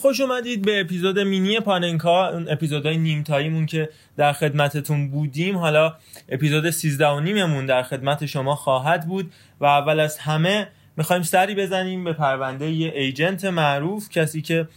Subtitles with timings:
[0.05, 5.57] خوش اومدید به اپیزود مینی پاننکا اون اپیزودهای نیمتاییمون که در خدمتتون بودیم.
[5.57, 5.95] حالا
[6.29, 10.67] اپیزود 13 و نیممون در خدمت شما خواهد بود و اول از همه
[10.97, 14.67] می‌خوایم سری بزنیم به پرونده یه ایجنت معروف کسی که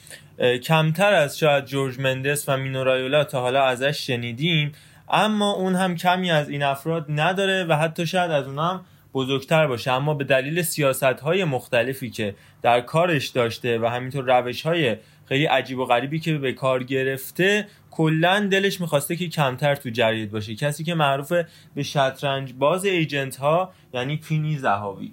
[0.62, 4.72] کمتر از شاید جورج مندس و مینو رایولا تا حالا ازش شنیدیم.
[5.10, 8.84] اما اون هم کمی از این افراد نداره و حتی شاید از اونها هم
[9.14, 9.92] بزرگتر باشه.
[9.92, 14.96] اما به دلیل سیاست های مختلفی که در کارش داشته و همینطور روش های
[15.28, 20.30] خیلی عجیب و غریبی که به کار گرفته کلا دلش می‌خواسته که کمتر تو جریت
[20.30, 20.54] باشه.
[20.54, 21.32] کسی که معروف
[21.74, 25.12] به شطرنج باز ایجنت ها یعنی پینی زهابی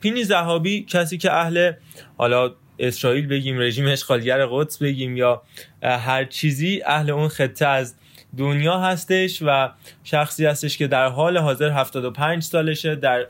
[0.00, 1.72] پینی زهابی کسی که اهل
[2.16, 5.42] حالا اسرائیل بگیم رژیم اشغالگر قدس بگیم یا
[5.82, 7.94] هر چیزی اهل اون خطه از
[8.36, 9.68] دنیا هستش و
[10.04, 13.26] شخصی هستش که در حال حاضر 75 سالشه در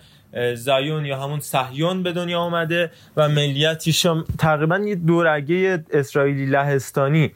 [0.54, 4.06] زایون یا همون صهیون به دنیا آمده و ملیتیش
[4.38, 7.32] تقریبا یه دورگه اسرائیلی لهستانی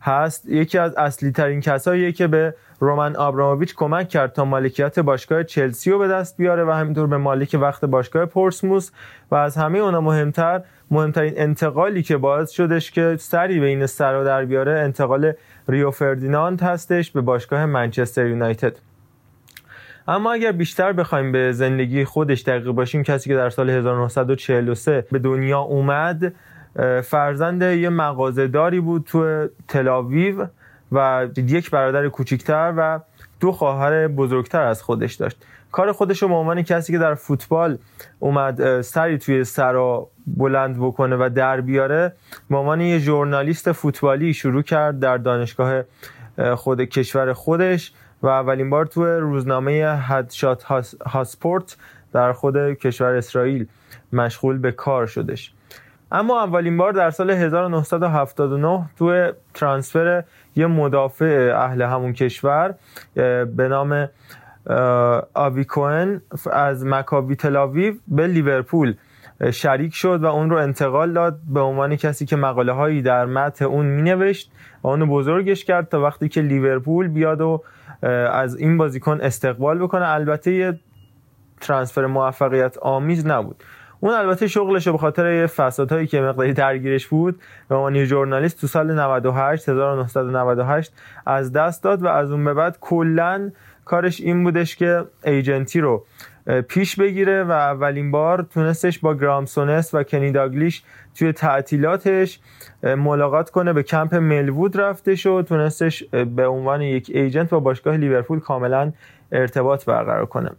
[0.00, 0.48] هست.
[0.48, 5.90] یکی از اصلی ترین کساییه که به رومن آبراموویچ کمک کرد تا مالکیت باشگاه چلسی
[5.90, 8.90] رو به دست بیاره و همینطور به مالک وقت باشگاه پورسموس
[9.30, 14.44] و از همه اونا مهمتر مهمترین انتقالی که باعث شدش که سری به این در
[14.44, 15.32] بیاره انتقال
[15.68, 18.76] ریو فردیناند هستش به باشگاه منچستر یونایتد.
[20.08, 25.18] اما اگر بیشتر بخوایم به زندگی خودش دقیق باشیم کسی که در سال 1943 به
[25.18, 26.32] دنیا اومد
[27.04, 30.46] فرزند یه مغازه‌داری بود تو تلاویو
[30.92, 33.00] و یک برادر کوچکتر و
[33.40, 35.44] دو خواهر بزرگتر از خودش داشت.
[35.72, 37.78] کار خودش رو به عنوان کسی که در فوتبال
[38.18, 42.12] اومد سری توی سرا بلند بکنه و در بیاره
[42.50, 45.82] به یه ژورنالیست فوتبالی شروع کرد در دانشگاه
[46.54, 47.92] خود کشور خودش
[48.22, 50.64] و اولین بار تو روزنامه هدشات
[51.06, 51.76] هاسپورت
[52.12, 53.66] در خود کشور اسرائیل
[54.12, 55.52] مشغول به کار شدش.
[56.12, 60.24] اما اولین بار در سال 1979 تو ترانسفر
[60.56, 62.74] یه مدافع اهل همون کشور
[63.14, 64.08] به نام
[65.34, 66.20] آوی کوهن
[66.52, 68.94] از مکابی تلاویو به لیورپول
[69.52, 73.64] شریک شد و اون رو انتقال داد به عنوان کسی که مقاله هایی در متن
[73.64, 74.52] اون می نوشت
[74.82, 77.62] و اونو بزرگش کرد تا وقتی که لیورپول بیاد و
[78.32, 80.08] از این بازیکن استقبال بکنه.
[80.08, 80.80] البته یه
[81.60, 83.64] ترانسفر موفقیت آمیز نبود.
[84.00, 89.00] اون البته شغلش به خاطر فسادهایی که مقداری درگیرش بود به عنوان ژورنالیست تو سال
[89.00, 90.92] 98 1998
[91.26, 93.50] از دست داد و از اون به بعد کلا
[93.84, 96.04] کارش این بودش که ایجنتی رو
[96.68, 100.82] پیش بگیره و اولین بار تونستش با گرامسونس و کنی داگلیش
[101.14, 102.40] توی تعطیلاتش
[102.82, 108.40] ملاقات کنه به کمپ ملوود رفتش و تونستش به عنوان یک ایجنت با باشگاه لیورپول
[108.40, 108.92] کاملا
[109.32, 110.50] ارتباط برقرار کنه.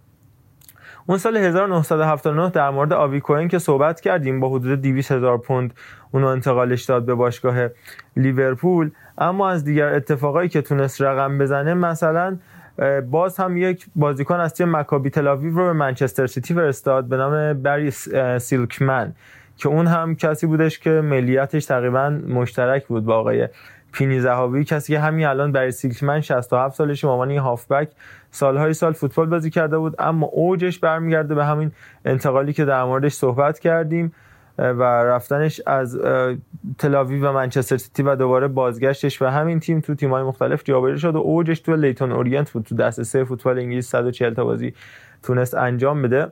[1.07, 5.73] اون سال 1979 در مورد آوی کوین که صحبت کردیم با حدود 200 هزار پوند
[6.11, 7.55] اونو انتقالش داد به باشگاه
[8.17, 8.91] لیورپول.
[9.17, 12.37] اما از دیگر اتفاقایی که تونست رقم بزنه مثلا
[13.11, 17.61] باز هم یک بازیکن از تیم مکابی تلاویو رو به منچستر سیتی فرستاد به نام
[17.61, 17.91] بری
[18.39, 19.13] سیلکمن
[19.57, 23.47] که اون هم کسی بودش که ملیتش تقریبا مشترک بود با آقای
[23.91, 27.89] پینی زهاوی کسی که همین الان برای سیلکمن 67 سالش به عنوان هافبک
[28.31, 31.71] سالهای سال فوتبال بازی کرده بود اما اوجش برمیگرده به همین
[32.05, 34.13] انتقالی که در موردش صحبت کردیم.
[34.57, 35.99] و رفتنش از
[36.77, 41.15] تل‌آویو و منچستر سیتی و دوباره بازگشتش و همین تیم تو تیم‌های مختلف جابجا شد
[41.15, 42.63] و اوجش تو لیتون اورینت بود.
[42.63, 44.73] تو دسته سه فوتبال انگلیس 140 تا بازی
[45.23, 46.31] تونست انجام بده.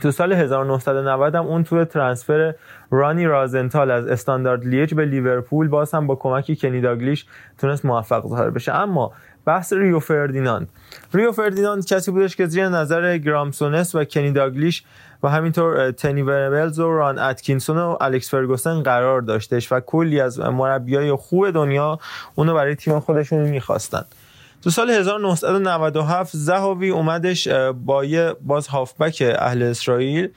[0.00, 2.54] تو سال 1990 هم اون تو transfer
[2.90, 7.26] رانی رازنتال از استاندارد لیج به لیورپول باز هم با کمک کنی داگلیش
[7.58, 8.74] تونست موفق ظاهر بشه.
[8.74, 9.12] اما
[9.44, 10.68] بحث ریو فردیناند.
[11.14, 14.84] ریو فردیناند کسی بودش که زیر نظر گرام سونس و کنی داگلیش
[15.22, 20.40] و همینطور تری ونبلز و ران اتکینسون و الکس فرگوسن قرار داشتش و کلی از
[20.40, 21.98] مربیای خوب دنیا
[22.34, 24.04] اونو برای تیم خودشون می‌خواستن.
[24.64, 27.48] تو سال 1997 زهاوی اومدش
[27.84, 30.28] با یه باز هافبک اهل اسرائیل.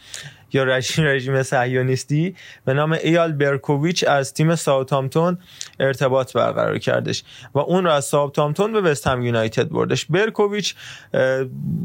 [0.53, 5.37] یا رژیم رژیم صهیونیستی به نام ایال برکوویچ از تیم ساوثهامپتون
[5.79, 10.05] ارتباط برقرار کردش و اون رو از ساوثهامپتون به وست هم یونایتد بردش.
[10.05, 10.75] برکوویچ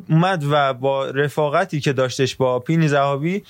[0.08, 3.42] اومد و با رفاقتی که داشتش با پینی زهاوی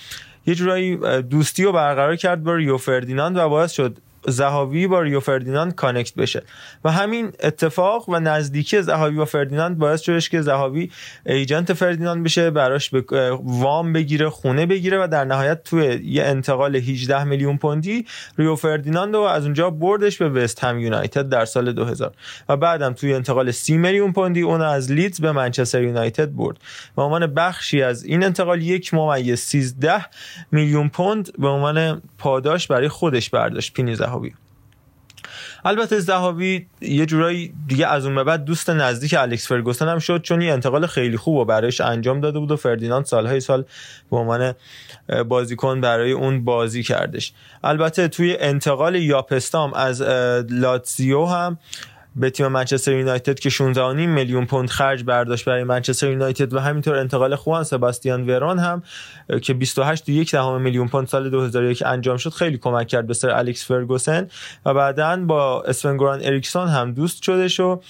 [0.47, 5.21] یه جورایی دوستی رو برقرار کرد با ریو فردیناند و باعث شد زهاوی با ریو
[5.21, 6.43] فردیناند connect بشه.
[6.85, 10.91] و همین اتفاق و نزدیکی زهاوی با فردیناند باعث شدش که زهاوی
[11.27, 16.77] agent فردیناند بشه براش به وام بگیره خونه بگیره و در نهایت توی یه انتقال
[16.77, 18.07] 18 میلیون پوندی
[18.39, 22.13] ریو فردیناند رو از اونجا بردش به وست هم یونایتد در سال 2000
[22.49, 26.59] و بعدم توی انتقال 30 میلیون پوندی اون از لیدز به منچستر یونایتد برد.
[26.97, 30.07] به عنوان بخشی از این انتقال یک ممیز 13
[30.53, 34.35] میلیون پوند به عنوان پاداش برای خودش برداشت پینی زهاوی.
[35.65, 40.23] البته زهاوی یه جورایی دیگه از اون به بعد دوست نزدیک الکس فرگوسن هم شد
[40.23, 43.65] چون یه انتقال خیلی خوب و برایش انجام داده بود و فردیناند سالهای سال
[44.11, 44.55] به عنوان
[45.29, 47.33] بازیکن برای اون بازی کردش.
[47.65, 50.03] البته توی انتقال یاپستام از
[50.51, 51.59] لاتزیو هم
[52.17, 56.95] به تیم منچستر یونایتد که 16 میلیون پوند خرج برداشت برای منچستر یونایتد و همینطور
[56.95, 58.83] انتقال خوان سباستیان ورون هم
[59.43, 63.31] که 28 یک دهم میلیون پوند سال 2001 انجام شد خیلی کمک کرد به سر
[63.31, 64.29] الکس فرگوسن
[64.67, 67.81] و بعدا با اسفنگوران اریکسون هم دوست شده و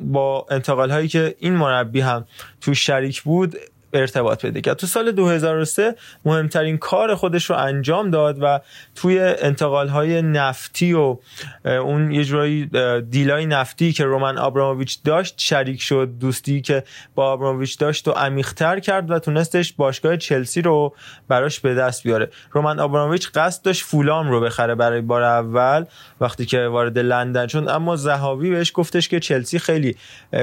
[0.00, 2.24] با انتقال هایی که این مربی هم
[2.60, 3.56] تو شریک بود
[3.96, 5.94] ارتباط پیدا کرد تو سال 2003
[6.24, 8.60] مهمترین کار خودش رو انجام داد و
[8.94, 11.16] توی انتقال های نفتی و
[11.64, 12.70] اون یه جورایی
[13.10, 16.82] دیلای نفتی که رومن آبراموویچ داشت شریک شد دوستی که
[17.14, 20.94] با آبراموویچ داشت و عمیق‌تر کرد و تونستش باشگاه چلسی رو
[21.28, 22.30] براش به دست بیاره.
[22.52, 25.84] رومن آبراموویچ قصد داشت فولام رو بخره برای بار اول
[26.20, 29.96] وقتی که وارد لندن شد اما زهاوی بهش گفتش که چلسی خیلی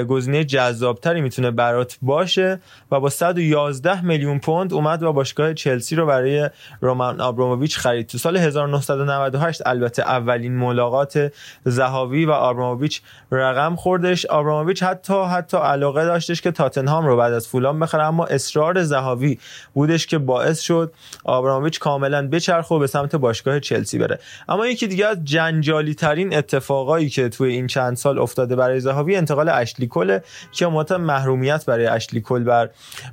[0.07, 2.59] گزینه جذابتری می‌تونه برات باشه
[2.91, 3.09] و با
[3.41, 6.49] 111 میلیون پوند اومد و باشگاه چلسی رو برای
[6.81, 8.07] رومان آبراموویچ خرید.
[8.07, 11.33] تو سال 1998 البته اولین ملاقات
[11.65, 13.01] زهاوی و آبراموویچ
[13.31, 14.25] رقم خوردش.
[14.25, 19.39] آبراموویچ حتی حتی علاقه داشتش که تاتنهام رو بعد از فولان بخره اما اصرار زهاوی
[19.73, 20.93] بودش که باعث شد
[21.23, 24.19] آبراموویچ کاملا بچرخه و به سمت باشگاه چلسی بره.
[24.49, 29.15] اما یکی دیگه از جنجالی ترین اتفاقایی که توی این چند سال افتاده برای زهاوی
[29.15, 30.67] انتقال اشلی کله که
[30.97, 32.69] محرومیت برای اشلی کل بر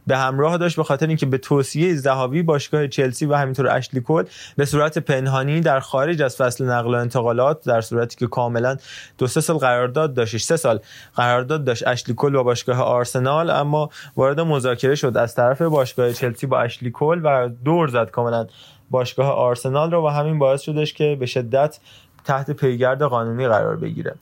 [0.06, 4.24] به همراه داشت به خاطر اینکه به توصیه زهاوی باشگاه چلسی و همینطور اشلی کل
[4.56, 8.76] به صورت پنهانی در خارج از فصل نقل و انتقالات در صورتی که کاملا
[9.18, 10.80] دو سه سال قرارداد داشت سه سال
[11.14, 16.46] قرارداد داشت اشلی کل با باشگاه آرسنال اما وارد مذاکره شد از طرف باشگاه چلسی
[16.46, 18.46] با اشلی کل و دور زد کاملا
[18.90, 21.78] باشگاه آرسنال رو و همین باعث شدش که به شدت
[22.24, 24.14] تحت پیگرد قانونی قرار بگیره.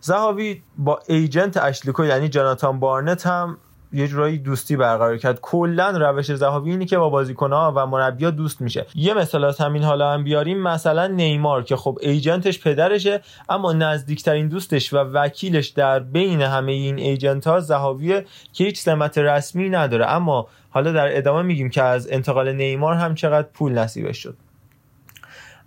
[0.00, 3.58] زهاوی با ایجنت اشلیکو یعنی جاناتان بارنت هم
[3.92, 5.40] یه جورایی دوستی برقرار کرد.
[5.40, 8.86] کلا روش زهاوی اینی که با بازیکنها و مربیا دوست میشه.
[8.94, 14.48] یه مثال از همین حالا هم بیاریم مثلا نیمار که خب ایجنتش پدرشه اما نزدیکترین
[14.48, 20.06] دوستش و وکیلش در بین همه این ایجنت ها زهاویه که هیچ سمت رسمی نداره.
[20.06, 24.36] اما حالا در ادامه میگیم که از انتقال نیمار هم چقدر پول نصیبش شد.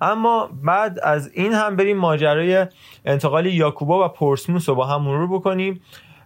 [0.01, 2.67] اما بعد از این هم بریم ماجرای
[3.05, 5.81] انتقال یاکوبا و پورسموس رو با هم مرور بکنیم.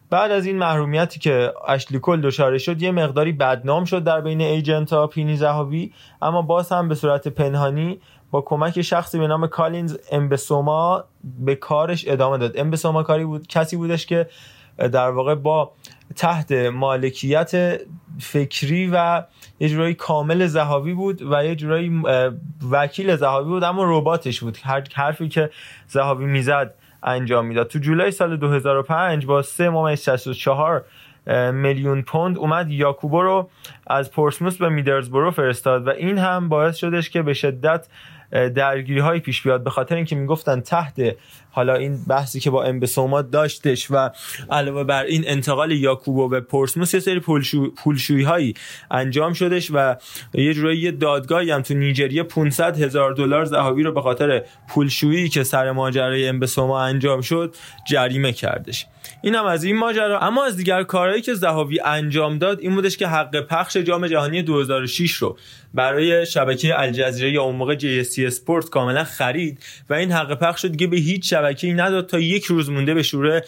[0.10, 4.42] بعد از این محرومیتی که اشلی کل دچار شد یه مقداری بدنام شد در بین
[4.42, 5.92] ایجنت ها پینی زهاوی.
[6.22, 8.00] اما باز هم به صورت پنهانی
[8.32, 11.04] با کمک شخصی به نام کالینز امبسوما
[11.40, 12.60] به کارش ادامه داد.
[12.60, 14.30] امبسوما کاری بود کسی بودش که
[14.78, 15.72] در واقع با
[16.16, 17.82] تحت مالکیت
[18.20, 19.24] فکری و
[19.60, 22.02] یه جورایی کامل زهاوی بود و یه جورایی
[22.72, 24.58] وکیل زهاوی بود اما رباتش بود.
[24.64, 25.50] هر حرفی که
[25.88, 26.74] زهاوی می‌زد
[27.06, 27.68] انجام می‌داد.
[27.68, 30.86] تو جولای سال 2005 با 3 64
[31.54, 33.50] میلیون پوند اومد یاکوبو رو
[33.88, 37.88] از پورسموس به میدرزبرو فرستاد و این هم باعث شدش که به شدت
[38.36, 41.16] درگیری های پیش بیاد به خاطر اینکه می‌گفتن تحت
[41.52, 44.10] حالا این بحثی که با امبسوما داشتش و
[44.52, 47.20] علاوه بر این انتقال یاکوبو به پورسموس یه سری
[47.84, 48.54] پولشویی هایی
[48.92, 49.96] انجام شدش و
[50.34, 55.30] یه جورایی یه دادگاهی هم تو نیجریه 500 هزار دلار زهاوی رو به خاطر پولشویی
[55.30, 57.56] که سر ماجرای امبسوما انجام شد
[57.88, 58.86] جریمه کردش.
[59.22, 60.20] این هم از این ماجرا.
[60.20, 64.42] اما از دیگر کارهایی که زهاوی انجام داد این بودش که حق پخش جام جهانی
[64.42, 65.38] 2006 رو
[65.76, 70.70] برای شبکه الجزیره یا اون موقع جی اسپورت کاملا خرید و این حق پخش رو
[70.70, 73.40] دیگه به هیچ شبکه‌ای نداد تا یک روز مونده به شروع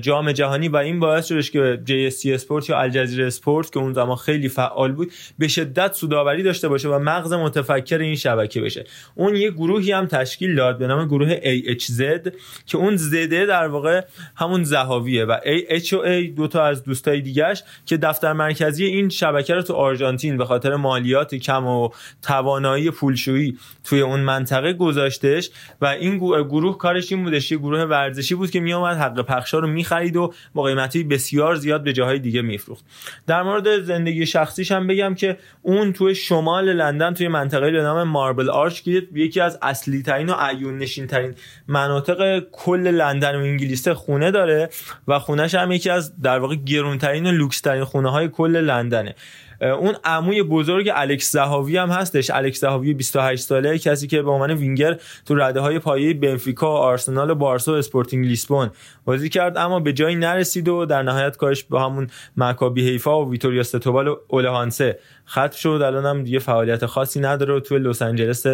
[0.00, 3.92] جام جهانی و این باعث شدش که جی اس اسپورت یا الجزیره اسپورت که اون
[3.92, 8.84] زمان خیلی فعال بود به شدت سوداوری داشته باشه و مغز متفکر این شبکه بشه.
[9.14, 12.30] اون یه گروهی هم تشکیل داد به نام گروه AHZ
[12.66, 14.02] که اون زده در واقع
[14.36, 19.08] همون زهاویه و AH و A دو تا از دوستای دیگهش که دفتر مرکزی این
[19.08, 21.88] شبکه رو تو آرژانتین به خاطر مالیات کم و
[22.22, 25.50] توانایی پولشویی توی اون منطقه گذاشتش
[25.80, 29.68] و این گروه کارش این بودش یه گروه ورزشی بود که میومد حق پخشا رو
[29.68, 32.84] می‌خرید و با قیمتی بسیار زیاد به جاهای دیگه میفروخت.
[33.26, 38.08] در مورد زندگی شخصیش هم بگم که اون توی شمال لندن توی منطقه به نام
[38.08, 41.34] ماربل آرچ که یکی از اصلی ترین و عیون نشین ترین
[41.68, 44.68] مناطق کل لندن و انگلیسه خونه داره
[45.08, 49.14] و خونهش هم یکی از در واقع گرونترین و لوکس ترین خونه های کل لندنه.
[49.62, 52.30] اون عموی بزرگ الکس زهاوی هم هستش.
[52.30, 57.30] الکس زهاوی 28 ساله کسی که به عنوان وینگر تو رده های پایه بنفیکا آرسنال
[57.30, 58.70] و بارسا و اسپورتینگ لیسبون
[59.04, 59.56] بازی کرد.
[59.56, 64.08] اما به جایی نرسید و در نهایت کارش با همون مکابی حیفا و ویتوریا ستوبال
[64.08, 65.68] و اولهانسه ختم شد.
[65.68, 68.46] الان هم دیگه فعالیت خاصی نداره و تو لس آنجلس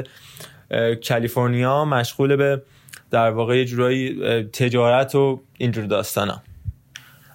[1.09, 2.63] کالیفرنیا مشغول به
[3.11, 6.43] در واقع جورایی تجارت و اینجور داستانا.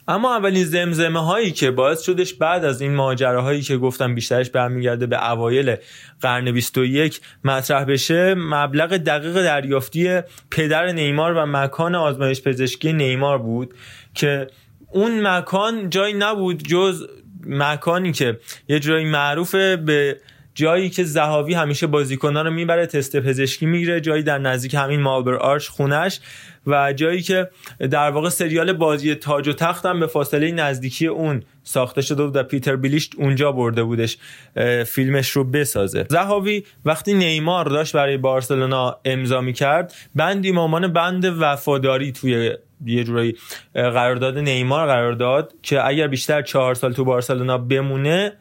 [0.08, 5.06] اما اولین زمزمه هایی که باعث شدش بعد از این ماجراهایی که گفتم بیشترش برمیگرده
[5.06, 5.76] به اوایل
[6.22, 13.74] قرن 21 مطرح بشه مبلغ دقیق دریافتی پدر نیمار و مکان آزمایش پزشکی نیمار بود
[14.14, 14.48] که
[14.92, 17.08] اون مکان جایی نبود جز
[17.46, 20.18] مکانی که یه جایی معروفه به
[20.56, 25.36] جایی که زهاوی همیشه بازیکن‌ها رو می‌بره تست پزشکی می‌گیره جایی در نزدیک همین مالبر
[25.36, 26.20] آرش خونش
[26.68, 31.44] و جایی که در واقع سریال بازی تاج و تخت هم به فاصله نزدیکی اون
[31.64, 34.18] ساخته شده بود و پیتر بیلیشت اونجا برده بودش
[34.86, 36.06] فیلمش رو بسازه.
[36.10, 42.52] زهاوی وقتی نیمار داشت برای بارسلونا امضا می‌کرد بندی مامان بند وفاداری توی
[42.86, 43.36] یه جورایی
[43.74, 48.34] قرارداد نیمار قرار داد که اگر بیشتر چهار سال تو بارسلونا بمونه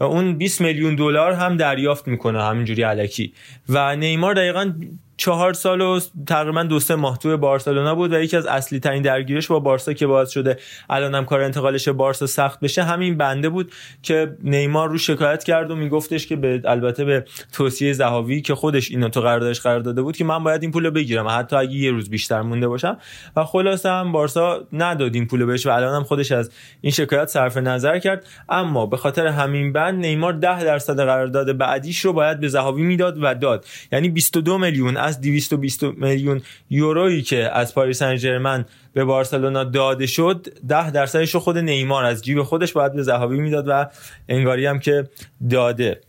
[0.00, 3.32] اون 20 میلیون دلار هم دریافت می‌کنه همینجوری علکی.
[3.68, 4.72] و نیمار دقیقا
[5.16, 9.02] چهار سال و تقریبا دو سه ماه توی بارسلونا بود و یکی از اصلی ترین
[9.02, 10.58] درگیرش با بارسا که باعث شده
[10.90, 15.70] الان هم کار انتقالش بارسا سخت بشه همین بنده بود که نیمار رو شکایت کرد
[15.70, 20.02] و میگفتش که به البته به توصیه زهاوی که خودش اینو تو قراردادش قرار داده
[20.02, 22.98] بود که من باید این پولو بگیرم حتی اگه یه روز بیشتر مونده باشم.
[23.36, 27.28] و خلاصه هم بارسا نداد این پولو بهش و الان هم خودش از این شکایت
[27.28, 28.26] صرف نظر کرد.
[28.48, 33.18] اما به خاطر همین بند نیمار 10 درصد قرارداد بعدیش رو باید به زهاوی می‌داد
[33.22, 33.64] و داد.
[33.92, 40.46] یعنی 22 میلیون از 220 میلیون یورویی که از پاریس سن به بارسلونا داده شد
[40.68, 43.86] 10 درصدش خود نیمار از جیب خودش باید به زهاوی می‌داد و
[44.28, 45.08] انگاری هم که
[45.50, 46.00] داده.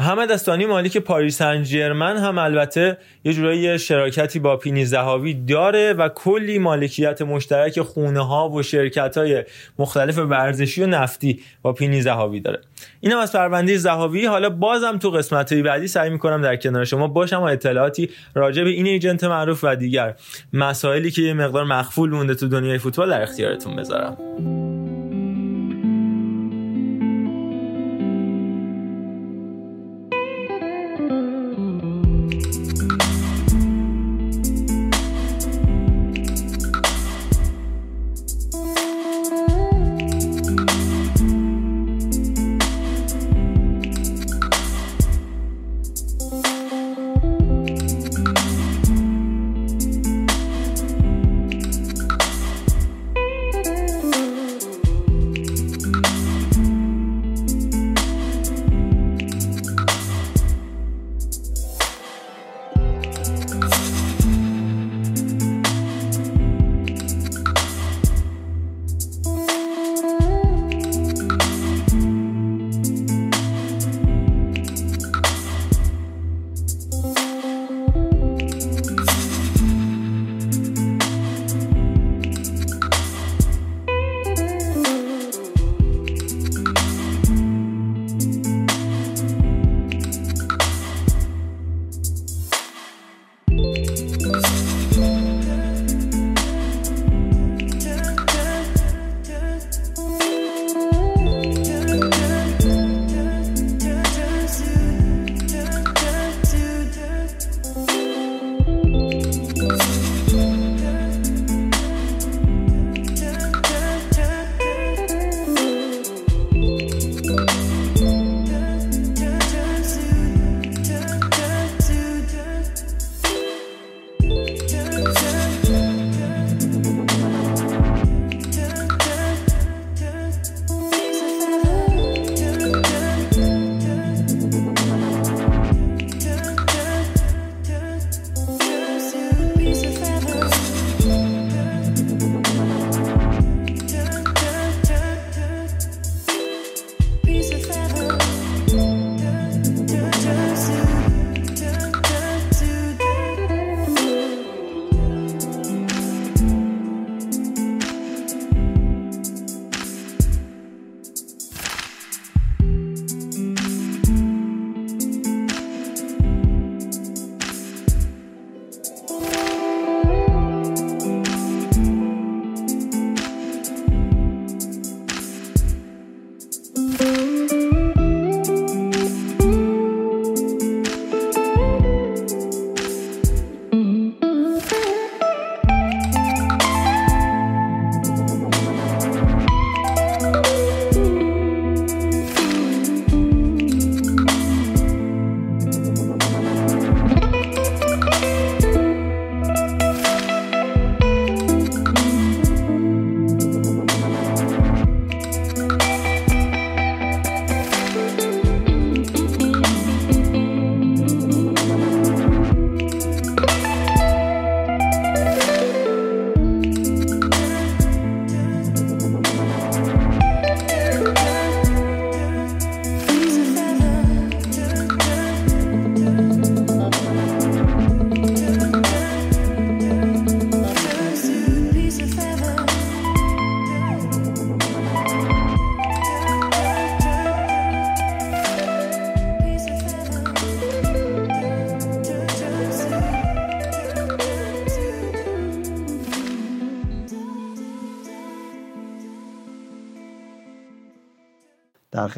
[0.00, 1.64] همه دستانی مالیک پاریس سن
[2.00, 8.48] هم البته یه جورایی شراکتی با پینی زهاوی داره و کلی مالکیت مشترک خونه ها
[8.48, 9.44] و شرکت های
[9.78, 12.60] مختلف ورزشی و نفتی با پینی زهاوی داره.
[13.00, 14.26] اینم از پرونده زهاوی.
[14.26, 18.70] حالا بازم تو قسمت بعدی سعی می‌کنم در کنار شما باشم و اطلاعاتی راجع به
[18.70, 20.14] این ایجنت معروف و دیگر
[20.52, 24.16] مسائلی که یه مقدار مخفول مونده تو دنیای فوتبال در اختیارتون بذارم.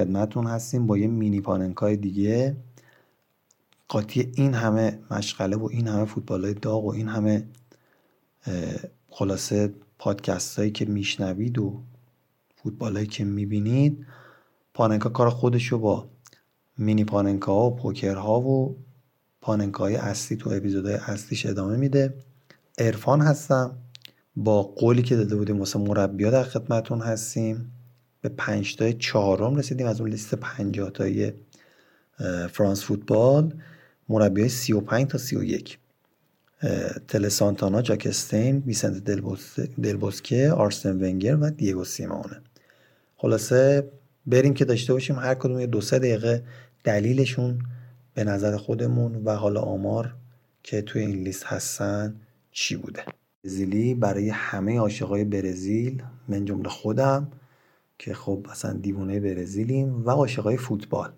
[0.02, 2.56] خدمتون هستیم با یه مینی پاننکای دیگه.
[3.88, 7.48] قاطی این همه مشغله و این همه فوتبال داغ و این همه
[9.10, 11.82] خلاصه پادکست هایی که میشنوید و
[12.56, 14.06] فوتبال هایی که می‌بینید
[14.74, 16.08] پاننکا کار خودش رو با
[16.78, 18.76] مینی پاننکا و پوکر و
[19.40, 22.14] پاننکا های اصلی تو اپیزودهای اصلیش ادامه میده.
[22.78, 23.78] ارفان هستم.
[24.36, 27.72] با قولی که داده بودیم واسه مربیا در خدمتون هستیم.
[28.22, 31.32] به پنج تای چهارم رسیدیم از اون لیست پنجاه تای
[32.50, 33.54] فرانس فوتبال.
[34.08, 35.78] مربی های 35 تا 31
[37.08, 39.04] تل سانتانا جاکستین ویسنت
[39.82, 42.40] دلبوسکه آرسن ونگر و دیگو سیمونه.
[43.16, 43.90] خلاصه
[44.26, 46.44] بریم که داشته باشیم هر کدوم یه دو سه دقیقه
[46.84, 47.58] دلیلشون
[48.14, 50.14] به نظر خودمون و حالا آمار
[50.62, 52.16] که توی این لیست هستن
[52.52, 53.04] چی بوده.
[53.44, 57.30] برزیلی برای همه عاشقای برزیل من جمله خودم
[57.98, 61.12] که خب اصلا دیوونه برزیلیم و عاشقای فوتبال.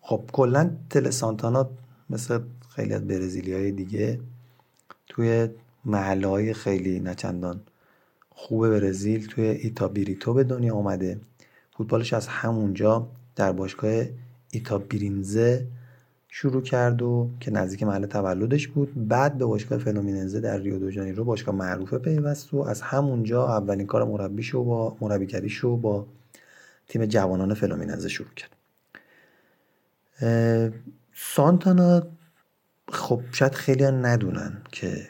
[0.00, 1.70] خب کلا تل سانتانا
[2.10, 4.20] مثل خیلی از برزیلی های دیگه
[5.08, 5.48] توی
[5.84, 7.60] محله های خیلی نچندان
[8.30, 11.20] خوب برزیل توی ایتا بیریتو به دنیا آمده
[11.76, 14.04] فوتبالش از همونجا در باشگاه
[14.50, 15.66] ایتا بیرینزه
[16.34, 19.08] شروع کرد و که نزدیک محل تولدش بود.
[19.08, 23.86] بعد به باشگاه فلومیننزه در ریو دو جانیرو باشگاه معروفه پیوست و از همونجا اولین
[23.86, 26.06] کار مربیشو با مربیگریشو با
[26.88, 28.50] تیم جوانان فلومیننزه شروع کرد.
[31.14, 32.02] سانتانا
[32.88, 35.08] خب شاید خیلی ندونن که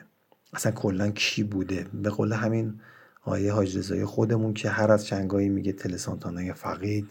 [0.52, 1.86] اصلا کلا کی بوده.
[2.02, 2.80] به قول همین
[3.24, 7.06] آیه حاج خودمون که هر از چنگایی میگه تل سانتانا فقید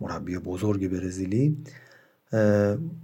[0.00, 1.56] مربی بزرگ برزیلی.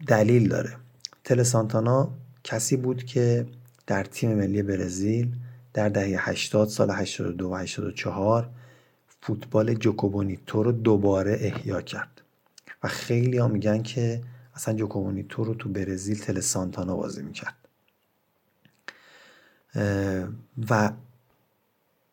[0.06, 0.76] دلیل داره.
[1.24, 2.10] تل سانتانا
[2.44, 3.46] کسی بود که
[3.86, 5.36] در تیم ملی برزیل
[5.74, 8.50] در دهه 80 سال 82 و 84
[9.20, 12.22] فوتبال جوکوبونیتو رو دوباره احیا کرد.
[12.82, 14.20] و خیلی ها میگن که
[14.54, 17.56] اصلا جوکوبونیتو رو تو برزیل تل سانتانا بازی می‌کرد.
[20.70, 20.92] و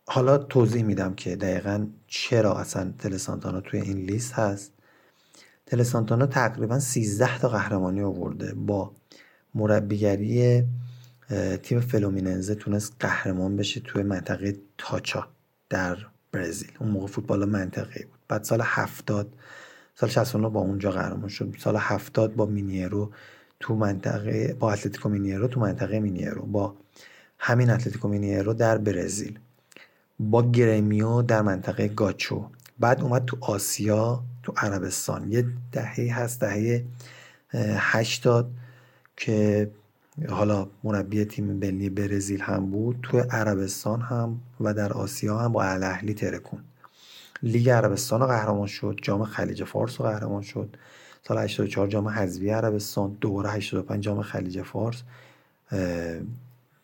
[0.08, 4.71] حالا توضیح میدم که دقیقا چرا اصلا تل سانتانا توی این لیست هست.
[5.73, 8.91] تل سانتانا تقریبا 13 تا قهرمانی آورده با
[9.55, 10.63] مربیگری
[11.63, 15.27] تیم فلومیننزه تونست قهرمان بشه توی منطقه تاچا
[15.69, 15.97] در
[16.31, 16.71] برزیل.
[16.79, 18.19] اون موقع فوتبال منطقه بود.
[18.27, 19.33] بعد سال 70
[19.95, 21.55] سال 69 با اونجا قهرمان شد.
[21.59, 23.12] سال 70 با مینیرو
[23.59, 26.75] تو منطقه با اتلتیکو مینیرو تو منطقه مینیرو با
[27.39, 29.39] همین اتلتیکو مینیرو در برزیل.
[30.19, 32.49] با گرمیو در منطقه گاچو.
[32.79, 34.23] بعد اومد تو آسیا.
[34.43, 35.32] تو عربستان.
[35.32, 36.86] یه دهه هست دهه
[37.77, 38.51] هشتاد
[39.17, 39.71] که
[40.29, 45.63] حالا مربی تیم ملی برزیل هم بود تو عربستان هم و در آسیا هم با
[45.63, 46.63] الاهلی ترکون.
[47.43, 50.77] لیگ عربستان رو قهرمان شد جام خلیج فارس رو قهرمان شد.
[51.27, 55.03] سال 84 جام حذفی عربستان دوباره 85 جام خلیج فارس.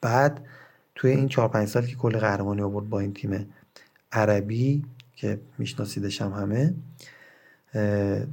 [0.01, 0.45] بعد
[0.95, 3.53] توی این 4 5 سال که کل قهرمانی آورد با این تیم
[4.11, 6.73] عربی که میشناسیدش هم همه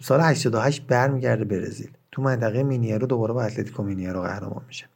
[0.01, 1.91] سال 88 برمیگرده برزیل.
[2.13, 4.89] تو منطقه مینیرو دوباره با اتلتیکو مینیرو قهرمان میشه.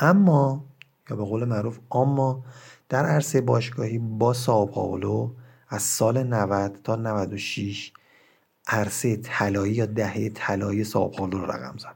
[0.00, 0.64] اما
[1.10, 2.44] یا به قول معروف اما
[2.88, 5.30] در عرصه باشگاهی با ساو پاولو
[5.68, 7.92] از سال 90 تا 96
[8.66, 11.94] عرصه طلایی یا دهه طلایی ساو پاولو رو رقم زد.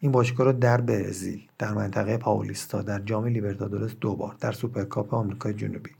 [0.00, 5.14] این باشگاه رو در برزیل در منطقه پاولیستا در جام لیبرتادورس دو بار در سوپرکاپ
[5.14, 5.90] آمریکای جنوبی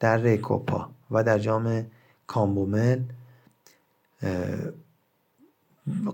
[0.00, 1.86] در ریکوپا و در جام
[2.26, 3.00] کانمبول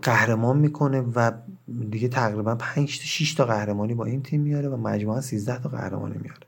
[0.03, 1.33] قهرمان می‌کنه و
[1.91, 5.69] دیگه تقریبا 5 تا 6 تا قهرمانی با این تیم میاره و مجموعا 13 تا
[5.69, 6.47] قهرمانی میاره.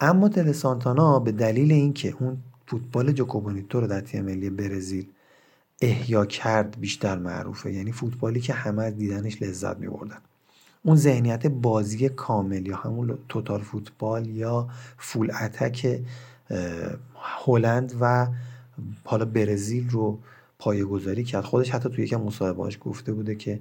[0.00, 5.06] اما تل سانتانا به دلیل اینکه اون فوتبال jogo bonito رو در تیم ملی برزیل
[5.80, 7.72] احیا کرد بیشتر معروفه.
[7.72, 10.18] یعنی فوتبالی که همه از دیدنش لذت میبردن.
[10.82, 14.68] اون ذهنیت بازی کامل یا همون توتال فوتبال یا
[14.98, 16.00] فول اتک
[17.46, 18.26] هلند و
[19.04, 20.18] حالا برزیل رو
[20.58, 21.44] پایه گذاری کرد.
[21.44, 23.60] خودش حتی توی یک مصاحبهاش گفته بوده که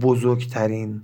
[0.00, 1.02] بزرگترین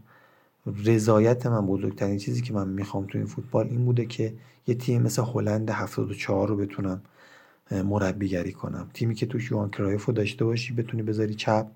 [0.85, 4.35] رضایت من بزرگترین چیزی که من می‌خوام تو این فوتبال این بوده که
[4.67, 7.01] یه تیم مثل هلند 74 رو بتونم
[7.71, 8.91] مربیگری کنم.
[8.95, 11.67] تیمی که توش یوان کرایف رو داشته باشی بتونی بذاری چپ.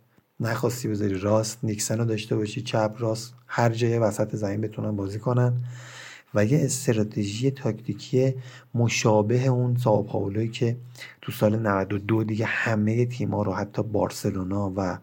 [0.40, 1.58] نخواستی بذاری راست.
[1.62, 3.34] نیکسن رو داشته باشی چپ راست.
[3.46, 5.52] هر جای وسط زمین بتونن بازی کنن.
[6.34, 8.34] و یه استراتژی تاکتیکی
[8.74, 10.76] مشابه اون ساو پاولوی که
[11.22, 14.98] تو سال 92 دیگه همه تیما رو حتی بارسلونا و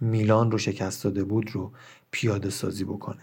[0.00, 1.72] میلان رو شکست داده بود رو
[2.10, 3.20] پیاده سازی بکنه.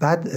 [0.00, 0.28] بعد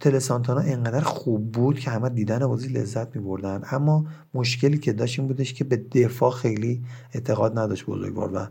[0.00, 5.18] تلسانتانا انقدر خوب بود که همه دیدن بازی لذت می بردن اما مشکلی که داشت
[5.18, 6.82] این بودش که به دفاع خیلی
[7.14, 8.46] اعتقاد نداشت بزرگوار و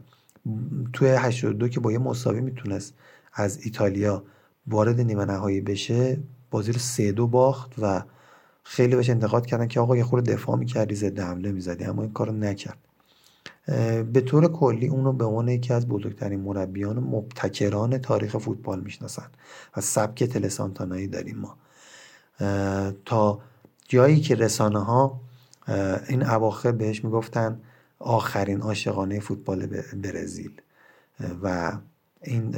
[0.94, 2.94] توی 82 که با یه مساوی می‌تونست
[3.34, 4.24] از ایتالیا
[4.68, 6.18] وارد نیمه نهایی بشه
[6.52, 8.04] بازی رو سه دو باخت و
[8.64, 12.14] خیلی بهش انتقاد کردن که آقا یه خورده دفاع می‌کردی ضد حمله می‌زدی اما این
[12.14, 12.78] کارو نکرد.
[14.14, 19.28] به طور کلی اون رو به عنوان یکی از بزرگترین مربیان مبتکران تاریخ فوتبال می‌شناسن
[19.78, 21.58] و سبک تلسانتانایی داریم ما.
[23.06, 23.40] تا
[23.88, 25.22] جایی که رسانه ها
[26.10, 27.62] این اواخر بهش می‌گفتن
[28.00, 29.66] آخرین عاشقانه فوتبال
[30.04, 30.52] برزیل.
[31.44, 31.72] و
[32.24, 32.56] این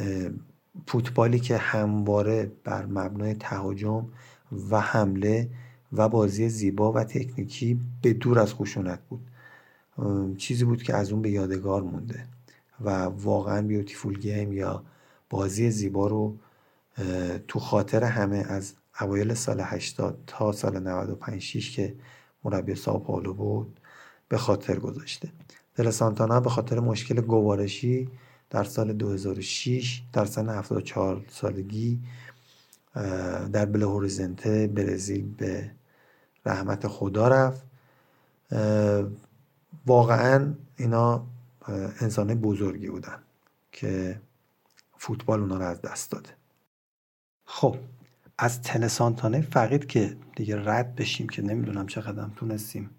[0.88, 4.05] فوتبالی که همواره بر مبنای تهاجم
[4.69, 5.49] و حمله
[5.93, 9.27] و بازی زیبا و تکنیکی به دور از خشونت بود.
[10.38, 12.27] چیزی بود که از اون به یادگار مونده
[12.81, 14.84] و واقعا بیوتیفول گیم یا
[15.29, 16.38] بازی زیبا رو
[17.47, 21.95] تو خاطر همه از اوایل سال 80 تا سال 95 6 که
[22.43, 23.79] مربی ساو پائولو بود
[24.29, 25.29] به خاطر گذاشته.
[25.75, 28.10] دل سانتانا به خاطر مشکل گوارشی
[28.51, 31.99] در سال 2006 در سن 74 سالگی
[33.53, 35.71] در بل هوریزنته برزیل به
[36.45, 37.63] رحمت خدا رفت.
[39.85, 41.25] واقعا اینا
[42.01, 43.17] انسان بزرگی بودن
[43.71, 44.21] که
[44.97, 46.29] فوتبال اونا رو از دست داده.
[47.45, 47.77] خب
[48.37, 52.89] از تلسانتانه فقید که دیگه رد بشیم که نمی‌دونم چقدر تونستیم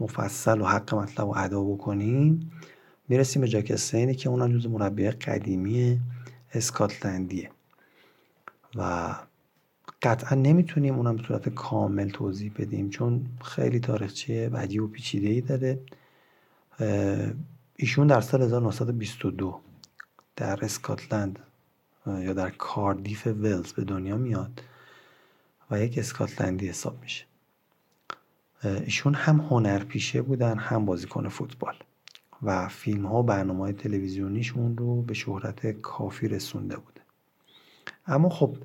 [0.00, 2.52] مفصل و حق مطلب و ادا بکنیم.
[3.12, 6.00] می‌رسیم به جاکستینی که اونم جز مربی قدیمی
[6.54, 7.50] اسکاتلندیه.
[8.74, 9.14] و
[10.02, 15.40] قطعا نمی‌تونیم اونم به صورت کامل توضیح بدیم چون خیلی تاریخچه عجیب و پیچیده ای
[15.40, 15.78] داره
[17.76, 19.60] ایشون در سال 1922
[20.36, 21.38] در اسکاتلند
[22.06, 24.62] یا در کاردیف ولز به دنیا میاد
[25.70, 27.24] و یک اسکاتلندی حساب میشه.
[28.64, 31.74] ایشون هم هنرپیشه بودن هم بازیکن فوتبال.
[32.42, 37.00] و فیلم ها و برنامه های تلویزیونیشون رو به شهرت کافی رسونده بوده
[38.06, 38.56] اما خب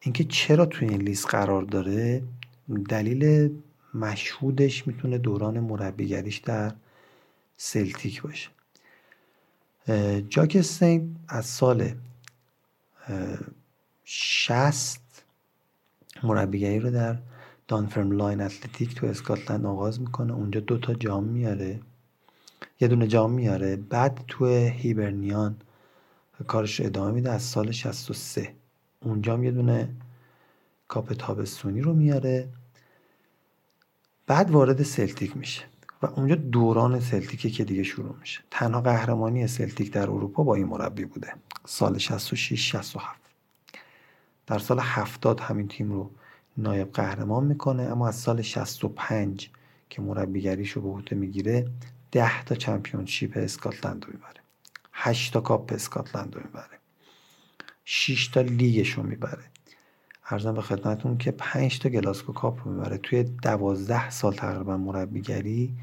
[0.00, 2.22] اینکه چرا توی این لیست قرار داره
[2.88, 3.50] دلیل
[3.94, 6.72] مشهودش می‌تونه دوران مربیگریش در
[7.56, 8.50] سلتیک باشه.
[10.28, 11.94] جاک استین از سال
[14.04, 15.00] 60
[16.22, 17.18] مربیگری رو در
[17.68, 20.32] دانفرم لاین اتلتیک تو اسکاتلند آغاز می‌کنه.
[20.32, 21.80] اونجا دوتا جام میاره.
[22.80, 23.76] یه دونه جام میاره.
[23.76, 25.56] بعد تو هیبرنیان
[26.46, 27.30] کارش ادامه میده.
[27.30, 28.54] از سال 63
[29.00, 29.88] اونجا یه دونه
[30.88, 32.48] کاپ تابستونی رو میاره.
[34.26, 35.64] بعد وارد سلتیک میشه.
[36.02, 38.40] و اونجا دوران سلتیکه که دیگه شروع میشه.
[38.50, 41.32] تنها قهرمانی سلتیک در اروپا با این مربی بوده.
[41.64, 43.20] سال 66 67
[44.46, 46.10] در سال 70 همین تیم رو
[46.56, 47.82] نایب قهرمان می‌کنه.
[47.82, 49.50] اما از سال 65
[49.90, 51.66] که مربیگریش رو به عهده می‌گیره
[52.14, 54.40] 10 تا چمپیونشیپ اسکاتلند رو می‌بره.
[54.92, 56.78] 8 تا کاپ اسکاتلند رو می‌بره.
[57.84, 59.44] 6 تا لیگش رو می‌بره.
[60.28, 62.98] عرضم به خدمتون که 5 تا گلاسکو کاپ رو می‌بره.
[62.98, 65.74] توی 12 سال تقریبا مربیگری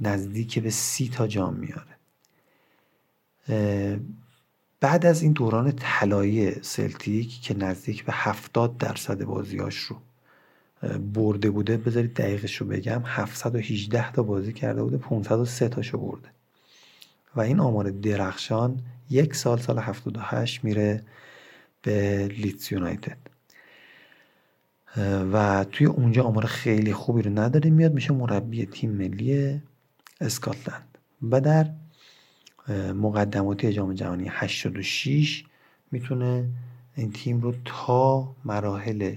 [0.00, 1.94] نزدیک به 30 تا جام میاره
[4.80, 9.96] بعد از این دوران طلایی سلتیک که نزدیک به 70 درصد بازیاش رو
[11.14, 13.02] برده بوده بذارید دقیقش رو بگم.
[13.04, 16.28] 718 تا بازی کرده بوده 503 تاشو برده.
[17.36, 21.02] و این آمار درخشان یک سال سال 78 میره
[21.82, 23.18] به لیتس یونایتد.
[25.32, 29.60] و توی اونجا آمار خیلی خوبی رو نداره میاد میشه مربی تیم ملی
[30.20, 30.98] اسکاتلند.
[31.30, 31.70] و در
[32.94, 35.44] مقدماتی جام جهانی 86
[35.90, 36.48] می‌تونه
[36.96, 39.16] این تیم رو تا مراحل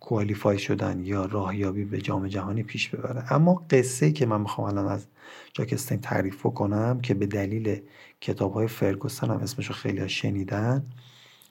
[0.00, 3.32] کوالیفای شدن یا راهیابی به جام جهانی پیش ببره.
[3.32, 5.06] اما قصه که من می‌خوام الان از
[5.52, 7.80] جاکستین تعریف کنم که به دلیل
[8.20, 10.86] کتاب های فرگوسن هم اسمشو خیلی شنیدن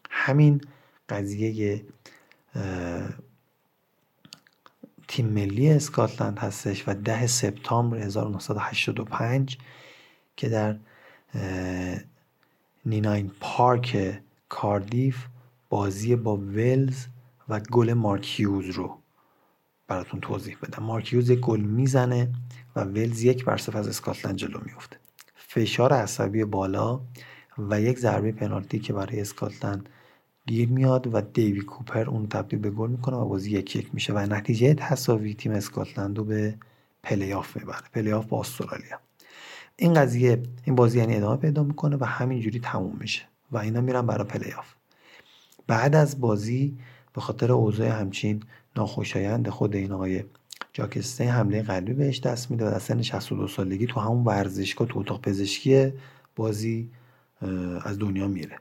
[0.10, 0.62] همین
[1.10, 1.86] قضیه
[5.08, 9.58] تیم ملی اسکاتلند هستش و ده سپتامبر 1985
[10.38, 10.76] که در
[12.86, 15.26] نیناین پارک کاردیف
[15.70, 17.06] بازی با ولز
[17.50, 18.98] و گل مارکیوز رو
[19.88, 20.84] براتون توضیح بدم.
[20.84, 22.32] مارک هیوز یک گل می‌زنه
[22.76, 24.98] و ولز یک بر از اسکاتلند جلو میفته
[25.36, 27.02] فشار عصبی بالا
[27.58, 29.90] و یک ضربه پنالتی که برای اسکاتلند
[30.48, 34.14] گیر میاد و دیوی کوپر اون تبدیل به گل می‌کنه و بازی یک یک میشه
[34.14, 36.56] و نتیجه تساوی تیم اسکاتلند رو به
[37.04, 37.84] پلی آف می‌بره.
[37.94, 39.00] پلی آف با استرالیا.
[39.76, 44.06] این قضیه این بازی یعنی ادامه پیدا می‌کنه و همینجوری تموم میشه و اینا میرن
[44.06, 44.74] برای پلی آف
[45.68, 46.78] بعد از بازی
[47.20, 48.44] به خاطر اوضاع همچین
[48.76, 50.24] ناخوشایند خود این آقای
[50.74, 55.00] جاکسته حمله قلبی بهش دست میده و در سن 62 سالگی تو همون ورزشگاه تو
[55.00, 55.94] اتاق پزشکی
[56.36, 56.90] بازی
[57.82, 58.60] از دنیا میره.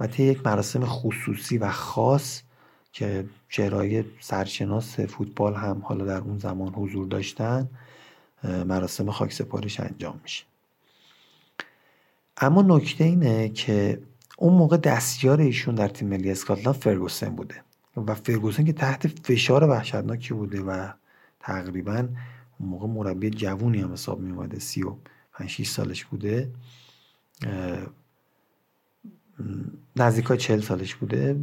[0.00, 2.42] و طی یک مراسم خصوصی و خاص
[2.92, 7.68] که چهرهای سرشناس فوتبال هم حالا در اون زمان حضور داشتن
[8.44, 10.44] مراسم خاک سپارش انجام میشه.
[12.36, 14.02] اما نکته اینه که
[14.42, 17.54] اون موقع دستیار ایشون در تیم ملی اسکاتلند فرگوسن بوده.
[17.96, 20.88] و فرگوسن که تحت فشار وحشتناکی بوده و
[21.40, 22.08] تقریبا
[22.58, 24.94] اون موقع مربی جوونی هم حساب می اومده سی و
[25.64, 26.50] سالش بوده.
[29.96, 31.36] نزدیک های چل سالش بوده.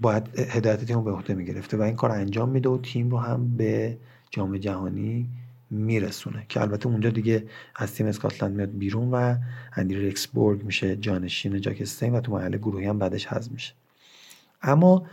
[0.00, 3.18] باید هدایت تیم رو به عهده می‌گرفته و این کار انجام میده و تیم رو
[3.18, 3.98] هم به
[4.30, 5.28] جام جهانی
[5.70, 7.44] میرسونه که البته اونجا دیگه
[7.76, 9.36] از تیم اسکاتلند میاد بیرون و
[9.76, 13.74] اندی رکسبورگ میشه جانشین جاک استین و تو مرحله گروهی هم بعدش حذف میشه.
[14.62, 15.06] اما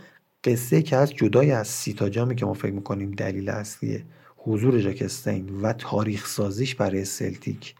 [0.44, 4.04] قصه که از جدای از سی تا جامی که ما فکر می‌کنیم دلیل اصلی
[4.36, 7.74] حضور جاک استین و تاریخ سازیش برای سلتیک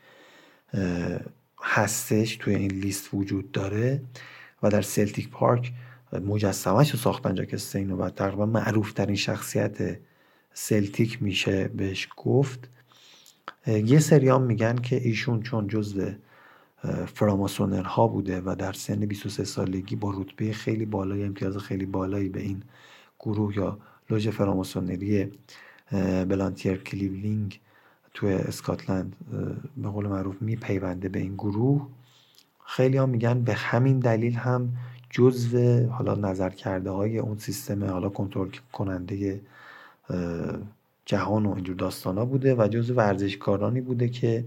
[1.62, 4.02] هستش توی این لیست وجود داره
[4.62, 5.72] و در سلتیک پارک
[6.12, 9.98] مجسمش رو ساختن جاک استین و تقریبا معروف ترین شخصیت
[10.58, 12.68] سلتیک میشه بهش گفت.
[13.66, 16.10] یه سریام میگن که ایشون چون جزو
[17.14, 22.40] فراماسونرها بوده و در سن 23 سالگی با رتبه خیلی بالای امتیاز خیلی بالایی به
[22.40, 22.62] این
[23.20, 23.78] گروه یا
[24.10, 25.32] لوژ فراماسونری
[26.28, 27.60] بلانتیر کیلوینینگ
[28.14, 29.16] توی اسکاتلند
[29.76, 31.88] به قول معروف میپیونده به این گروه.
[32.66, 34.72] خیلی هم میگن به همین دلیل هم
[35.10, 39.40] جزو حالا نظر کرده های اون سیستم حالا کنترل کننده
[41.04, 44.44] جهان و اینجور داستان ها بوده و جزو ورزشکارانی بوده که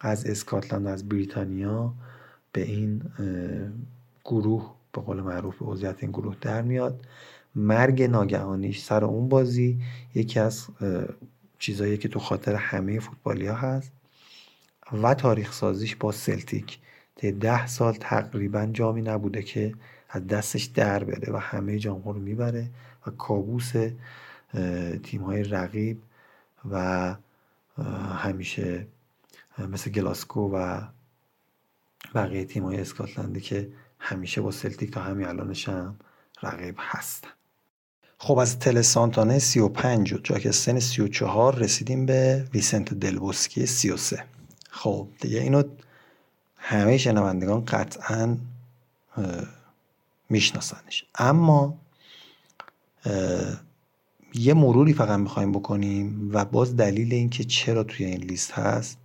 [0.00, 1.94] از اسکاتلند از بریتانیا
[2.52, 3.02] به این
[4.24, 7.00] گروه به قول معروف به عضویت این گروه در میاد.
[7.54, 9.80] مرگ ناگهانیش سر اون بازی
[10.14, 10.66] یکی از
[11.58, 13.92] چیزایی که تو خاطر همه فوتبالیا هست
[15.02, 16.78] و تاریخ سازیش با سلتیک
[17.16, 19.74] تا ده سال تقریبا جامی نبوده که
[20.08, 22.66] از دستش در بره و همه جام رو می‌بره
[23.06, 23.72] و کابوس
[25.02, 26.02] تیم های رقیب
[26.70, 27.14] و
[28.16, 28.86] همیشه
[29.58, 30.82] مثل گلاسکو و
[32.14, 35.96] بقیه تیم های اسکاتلندی که همیشه با سلتیک تا همین الانش هم
[36.42, 37.28] رقیب هستن.
[38.18, 44.24] خب از تلسانتانه 35 و جاکستن 34 رسیدیم به ویسنت دلبوسکی 33
[44.70, 45.62] خب دیگه اینو
[46.56, 48.36] همه شنوندگان قطعا
[50.30, 51.04] میشناسنش.
[51.14, 51.78] اما
[54.38, 58.98] یه مروری فقط می‌خوایم بکنیم و باز دلیل اینکه چرا توی این لیست هست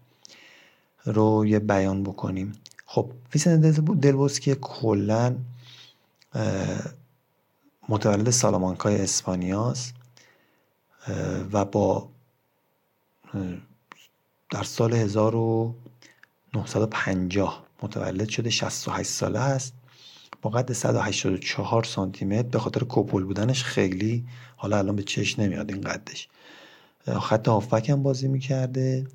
[1.05, 2.51] رو یه بیان بکنیم.
[2.85, 5.35] خب ویسنت دلبوسکی کلا
[7.89, 9.93] متولد سالامانکای اسپانیاست
[11.51, 12.09] و با
[14.49, 19.73] در سال 1950 متولد شده 68 ساله است.
[20.41, 24.25] با قد 184 سانتی متر به خاطر کوپل بودنش خیلی
[24.55, 26.27] حالا الان به چش نمیاد این قدش.
[27.21, 29.07] خط هافبک هم بازی می‌کرده.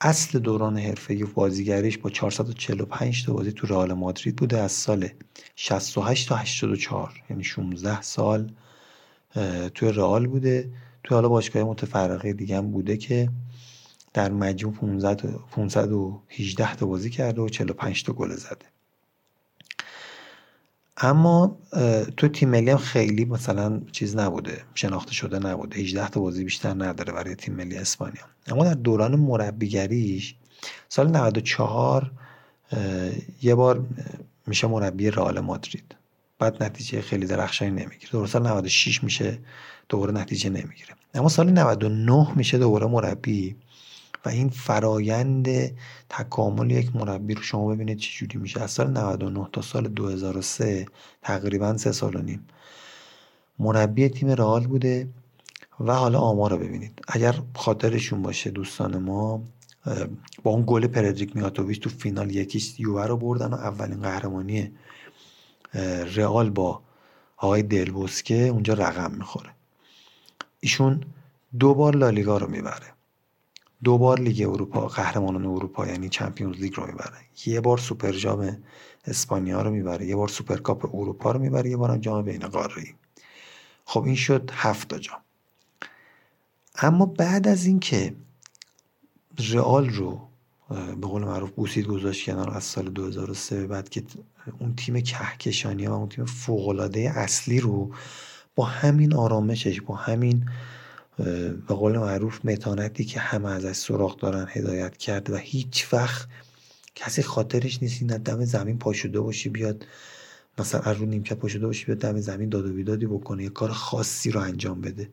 [0.00, 5.08] اصل دوران حرفه بازیگریش با 445 تا بازی تو رئال مادرید بوده از سال
[5.56, 8.52] 68 تا 84 یعنی 16 سال
[9.74, 10.70] توی رئال بوده.
[11.04, 13.28] توی حالا باشگاه متفرقه دیگه هم بوده که
[14.14, 14.74] در مجموع
[15.50, 18.77] 518 تا بازی کرده و 45 تا گل زده.
[21.00, 21.58] اما
[22.16, 25.80] تو تیم ملی هم خیلی مثلا چیز نبوده شناخته شده نبوده.
[25.80, 28.22] 18 تا بازی بیشتر نداره برای تیم ملی اسپانیا.
[28.46, 30.34] اما در دوران مربیگریش
[30.88, 32.10] سال 94
[33.42, 33.86] یه بار
[34.46, 35.94] میشه مربی رئال مادرید.
[36.38, 38.12] بعد نتیجه خیلی درخشانی نمی‌گیره.
[38.12, 39.38] دوباره سال 96 میشه
[39.88, 40.94] دوباره نتیجه نمی‌گیره.
[41.14, 43.56] اما سال 99 میشه دوباره مربی.
[44.28, 45.48] این فرایند
[46.08, 48.62] تکامل یک مربی رو شما ببینید چه جوری میشه.
[48.62, 50.86] از سال 99 تا سال 2003
[51.22, 52.46] تقریبا سه سال و نیم.
[53.58, 55.08] مربی تیم رئال بوده
[55.80, 57.02] و حالا آمار رو ببینید.
[57.08, 59.42] اگر خاطرشون باشه دوستان ما
[60.42, 64.72] با اون گل پردریک میاتوویچ تو فینال یکیش یووه رو بردن و اولین قهرمانی
[66.14, 66.82] رئال با
[67.36, 69.50] آقای دلبوسکه اونجا رقم می‌خوره.
[70.60, 71.00] ایشون
[71.58, 72.86] دو بار لالیگا رو می‌بره.
[73.84, 77.16] دو بار لیگ اروپا قهرمانان اروپا یعنی Champions League رو می‌بره.
[77.46, 78.58] یه بار سوپر جام
[79.04, 80.06] اسپانیا رو می‌بره.
[80.06, 81.70] یه بار سوپرکاپ اروپا رو می‌بره.
[81.70, 82.94] یه بارم جام بین قاره
[83.84, 85.20] خب این شد هفت جام.
[86.82, 88.14] اما بعد از اینکه
[89.38, 90.28] رئال رو
[90.68, 94.04] به قول معروف بوسید گذاشت کنار از سال 2003 بعد که
[94.58, 97.94] اون تیم کهکشانی و اون تیم فوقالعاده اصلی رو
[98.54, 100.50] با همین آرامشش با همین
[101.18, 106.28] به قول معروف متانتی که همه ازش سراغ دارن هدایت کرد و هیچ وقت
[106.94, 109.86] کسی خاطرش نیست این دم زمین پاشده باشی بیاد
[110.58, 113.70] مثلا از رو نیمکت پاشده باشی بیاد دم زمین داد و بیدادی بکنه یه کار
[113.70, 115.08] خاصی رو انجام بده.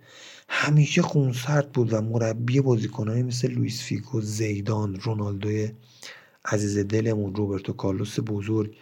[0.49, 5.67] همیشه خونسرد بود و مربی بازیکنانی مثل لوئیس فیگو زیدان رونالدو
[6.45, 8.75] عزیز دلمون روبرتو کارلوس بزرگ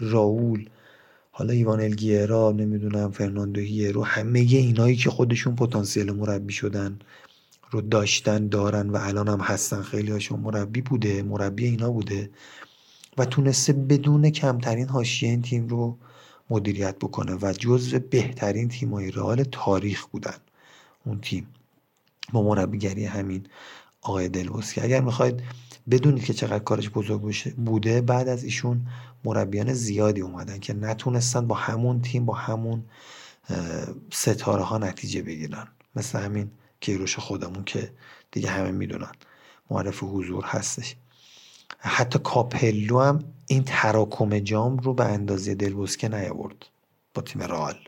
[0.00, 0.68] راول
[1.38, 6.98] حالا ایوان هلگرا نمی‌دونم فرناندو هیرو همه اینایی که خودشون پتانسیل مربی شدن
[7.70, 12.30] رو داشتن دارن و الان هم هستن خیلی هاشون مربی بوده مربی اینا بوده
[13.18, 15.98] و تونسته بدون کمترین حاشیه این تیم رو
[16.50, 20.38] مدیریت بکنه و جزو بهترین تیمای رئال تاریخ بودن
[21.06, 21.46] اون تیم.
[22.32, 23.46] با مربیگری همین
[24.02, 25.42] آقای دل بوسکه اگر می‌خواید
[25.90, 28.86] بدونید که چقدر کارش بزرگ بوده بعد از ایشون
[29.26, 32.84] مربیان زیادی اومدن که نتونستن با همون تیم با همون
[34.12, 35.68] ستاره ها نتیجه بگیرن.
[35.96, 37.92] مثل همین کیروش خودمون که
[38.30, 39.12] دیگه همه می‌دونن
[39.70, 40.96] معرف حضور هستش.
[41.78, 46.66] حتی کاپلو هم این تراکم جام رو به اندازه دلبوسکه نیاورد
[47.14, 47.78] با تیم رئال.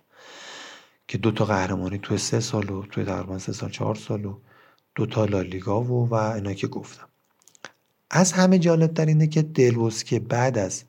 [1.09, 4.39] که دو تا قهرمانی تو سه سال و توی تقریبا سه سال چهار سال و
[4.95, 7.09] دو تا لالیگا و و اینا که گفتم.
[8.11, 10.85] از همه جالب در اینه که دلبوسکه بعد از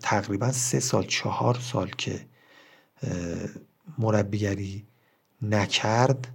[0.00, 2.26] تقریبا سه سال چهار سال که
[3.98, 4.86] مربیگری
[5.42, 6.28] نکرد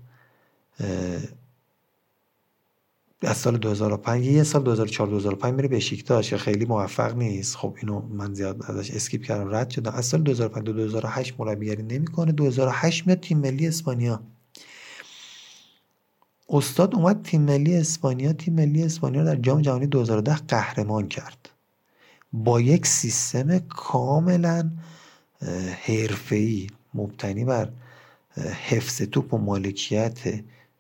[3.22, 7.56] از سال 2005 یه سال 2004 2005 میره بشیکتاش که خیلی موفق نیست.
[7.56, 11.84] خب اینو من زیاد ازش اسکیپ کردم رد شدم از سال 2005 تا 2008 مربیگری
[11.84, 12.32] نمی‌کنه.
[12.32, 14.24] 2008 میاد تیم ملی اسپانیا.
[16.50, 18.34] استاد اومد تیم ملی اسپانیا.
[18.34, 21.51] تیم ملی اسپانیا در جام جهانی 2010 قهرمان کرد.
[22.34, 24.72] با یک سیستم کاملا
[25.86, 26.68] حرفه‌ای.
[26.94, 27.70] مبتنی بر
[28.70, 30.20] حفظ توپ و مالکیت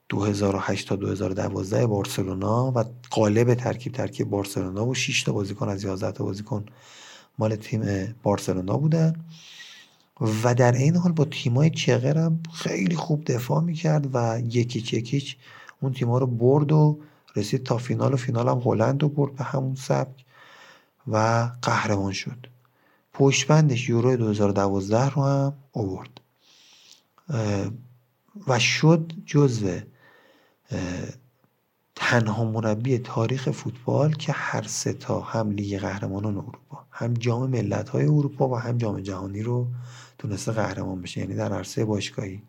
[0.09, 6.11] 2008 تا 2012 بارسلونا و قالب ترکیب ترکیب بارسلونا و 6 تا بازیکن از 11
[6.11, 6.65] تا بازیکن
[7.39, 9.25] مال تیم بارسلونا بودن.
[10.43, 15.37] و در این حال با تیمای چغر هم خیلی خوب دفاع می‌کرد و یکی یکیچ
[15.81, 16.99] اون تیما رو برد و
[17.35, 20.25] رسید تا فینال و فینال هم هلند رو برد به همون سبک.
[21.07, 22.47] و قهرمان شد.
[23.13, 26.21] پشتبندش یورو 2012 رو هم آورد.
[28.47, 29.79] و شد جزو
[31.95, 37.89] تنها مربی تاریخ فوتبال که هر سه تا هم لیگ قهرمانان اروپا هم جام ملت
[37.89, 39.67] های اروپا و هم جام جهانی رو
[40.17, 41.21] تونسته قهرمان بشه.
[41.21, 42.41] یعنی در عرصه باشگاهی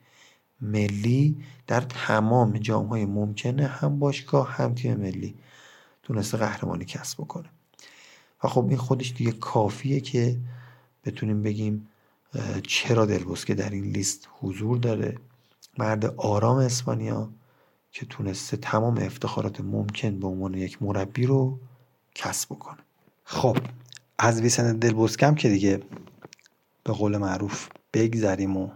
[0.60, 5.34] ملی در تمام جام های ممکنه هم باشگاه هم تیم ملی
[6.02, 7.48] تونسته قهرمانی کسب بکنه.
[8.44, 10.36] و خب این خودش دیگه کافیه که
[11.04, 11.88] بتونیم بگیم
[12.66, 15.16] چرا دلبسکه در این لیست حضور داره؟
[15.78, 17.30] مرد آرام اسپانیا
[17.92, 21.58] که تونسته تمام افتخارات ممکن به عنوان یک مربی رو
[22.14, 22.78] کسب بکنه.
[23.24, 23.56] خب
[24.18, 25.82] از ویسن دلبسکم که دیگه
[26.84, 28.70] به قول معروف بگذریم و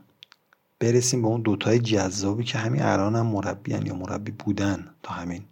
[0.79, 5.45] برسیم به اون دوتای جذابی که همین الان هم مربی یا مربی بودن تا همین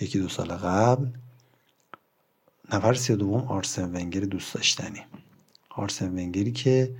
[0.00, 1.06] یکی دو سال قبل.
[2.72, 5.00] نفر سی دوم آرسن ونگر دوست داشتنی.
[5.70, 6.94] آرسن ونگری که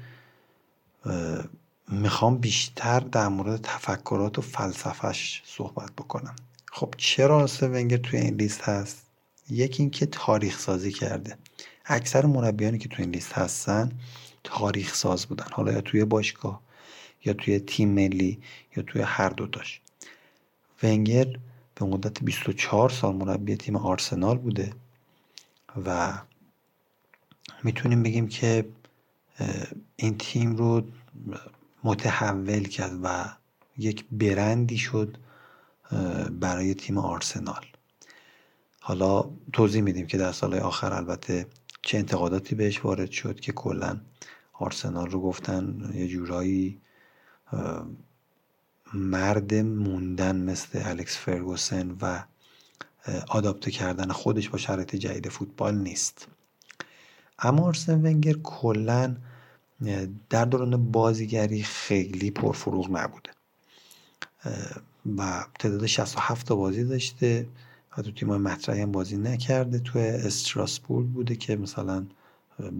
[1.89, 6.37] می‌خوام بیشتر در مورد تفکرات و فلسفهش صحبت بکنم.
[6.73, 9.03] خب چرا آرسن ونگر توی این لیست هست؟
[9.51, 11.37] یکی اینکه تاریخ سازی کرده.
[11.85, 13.93] اکثر مربیانی که توی این لیست هستن
[14.45, 15.47] تاریخ ساز بودن.
[15.53, 16.61] حالا یا توی باشگاه
[17.25, 18.39] یا توی تیم ملی
[18.77, 19.81] یا توی هر دوتاش.
[20.83, 21.27] ونگر
[21.75, 24.73] به مدت 24 سال مربی تیم آرسنال بوده.
[25.87, 26.19] و
[27.63, 28.69] می‌تونیم بگیم که
[29.97, 30.83] این تیم رو
[31.85, 33.25] متحول کرد و
[33.79, 35.17] یک برندی شد
[36.31, 37.65] برای تیم آرسنال.
[38.81, 41.47] حالا توضیح میدیم که در سالهای آخر البته
[41.83, 44.01] چه انتقاداتی بهش وارد شد که کلا
[44.53, 46.81] آرسنال رو گفتن یه جورایی
[48.95, 52.25] مرد موندن مثل الکس فرگوسن و
[53.29, 56.29] آداپته کردن خودش با شرایط جدید فوتبال نیست.
[57.39, 59.17] اما آرسن ونگر کلا
[60.31, 63.31] در دوران بازیگری خیلی پرفروغ نبوده.
[65.17, 67.49] و تعداد 67 تا بازی داشته
[67.99, 69.79] و تو تیم مطرحی هم بازی نکرده.
[69.79, 72.07] تو استراسبورگ بوده که مثلا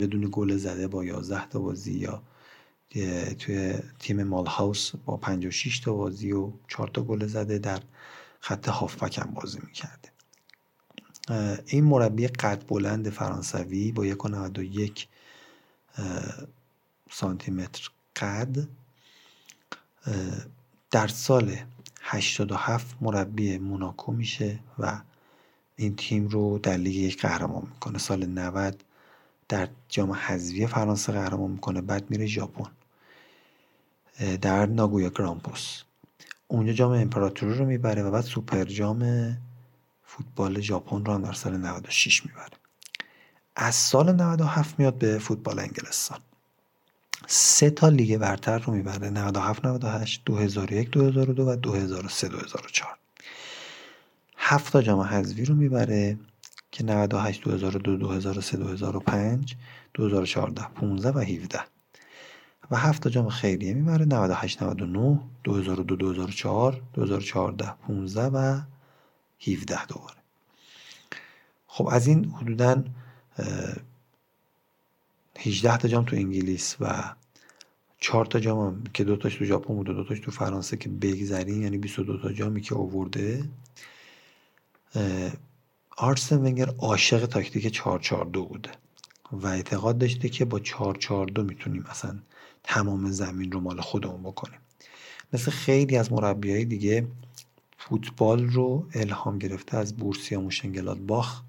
[0.01, 2.23] بدون گل زده با 11 تا بازی یا
[3.39, 7.81] توی تیم مال هاوس با 56 تا بازی و 4 تا گل زده در
[8.41, 10.09] خط هافبک هم بازی می‌کرده.
[11.67, 15.07] این مربی قد بلند فرانسوی با 1.91
[17.11, 18.57] سانتی متر قد
[20.91, 21.57] در سال
[22.03, 25.01] 87 مربی موناکو میشه و
[25.77, 27.99] این تیم رو در لیگ یک قهرمان می‌کنه.
[27.99, 28.85] سال 90
[29.49, 32.71] در جام حذفی فرانسه قهرمان می‌کنه بعد میره ژاپن.
[34.41, 35.83] در ناگویا گرامپوس
[36.49, 39.37] اونجا جام امپراتوری رو می‌بره و بعد سوپر جام
[40.09, 42.57] فوتبال ژاپن رو هم در سال 96 می‌بره
[43.57, 46.19] از سال 97 میاد به فوتبال انگلستان
[47.27, 52.99] سه تا لیگ برتر رو می‌بره 97 98 2001 2002 و 2003 2004
[54.37, 56.19] هفت تا جام حذفی رو می‌بره
[56.71, 59.57] که 98 2002 2003 2005
[59.95, 61.61] 2014 15 و 17
[62.71, 68.61] و هفت تا جام خیریه می‌بره 98 99 2002 2004 2014 15 و
[69.41, 70.17] 17 دوباره.
[71.67, 72.85] خب از این حدودا
[75.39, 77.15] 18 تا جام تو انگلیس و
[78.01, 80.77] 4 تا جام هم که دو تاش تو ژاپن بود و دو تاش تو فرانسه
[80.77, 83.49] که بگذرین یعنی 22 تا جامی که آورده.
[85.97, 88.71] آرسن ونگر عاشق تاکتیک 442 بوده
[89.33, 92.19] و اعتقاد داشته که با 442 می‌تونیم مثلا
[92.65, 94.59] تمام زمین رو مال خودمون بکنیم.
[95.33, 97.07] مثل خیلی از مربیای دیگه
[97.89, 101.43] فوتبال رو الهام گرفته از بوروسیا مونشن گلادباخ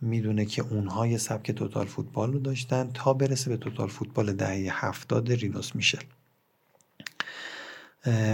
[0.00, 2.90] می‌دونه که اونها یه سبک total football رو داشتن.
[2.94, 6.02] تا برسه به total football دهه هفتاد رینوس میشل.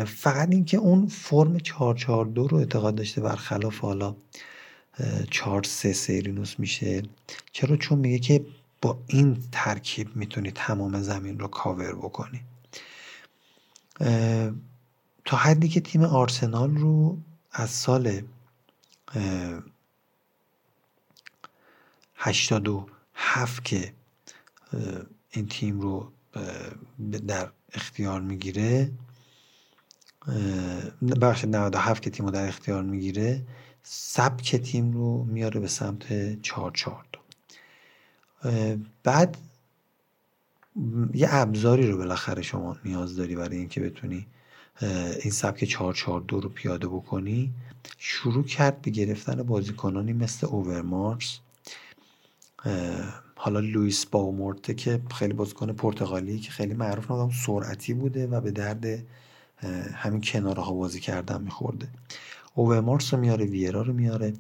[0.07, 4.17] فقط اینکه اون فرم 442 رو اعتقاد داشته برخلاف حالا
[5.31, 7.03] 4 3 3 رینوس میشل
[7.53, 8.47] چرا؟ چون میگه که
[8.83, 12.41] با این ترکیب می‌تونی تمام زمین رو کاور بکنی.
[15.25, 17.19] تا حدی که تیم آرسنال رو
[17.59, 18.23] از سال
[22.17, 23.93] 87 که
[25.31, 26.13] این تیم رو
[27.27, 28.93] در اختیار می‌گیره
[31.21, 33.47] بخش 97 که تیم رو در اختیار می‌گیره
[33.83, 37.05] سبک تیم رو میاره به سمت 4 4
[39.03, 39.37] بعد
[41.15, 44.27] یه ابزاری رو بالاخره شما نیاز داری برای اینکه بتونی
[45.23, 47.53] این سبک 442 رو پیاده بکنی.
[47.99, 51.39] شروع کرد به گرفتن بازیکنانی مثل اوورمارس
[53.35, 58.51] حالا لوئیس باومورته که خیلی بازیکن پرتغالی که خیلی معروف نبودم سرعتی بوده و به
[58.51, 58.87] درد
[59.95, 61.89] همین کنارها بازی کردن میخورده.
[62.55, 64.33] اوورمارس رو میاره ویرا رو میاره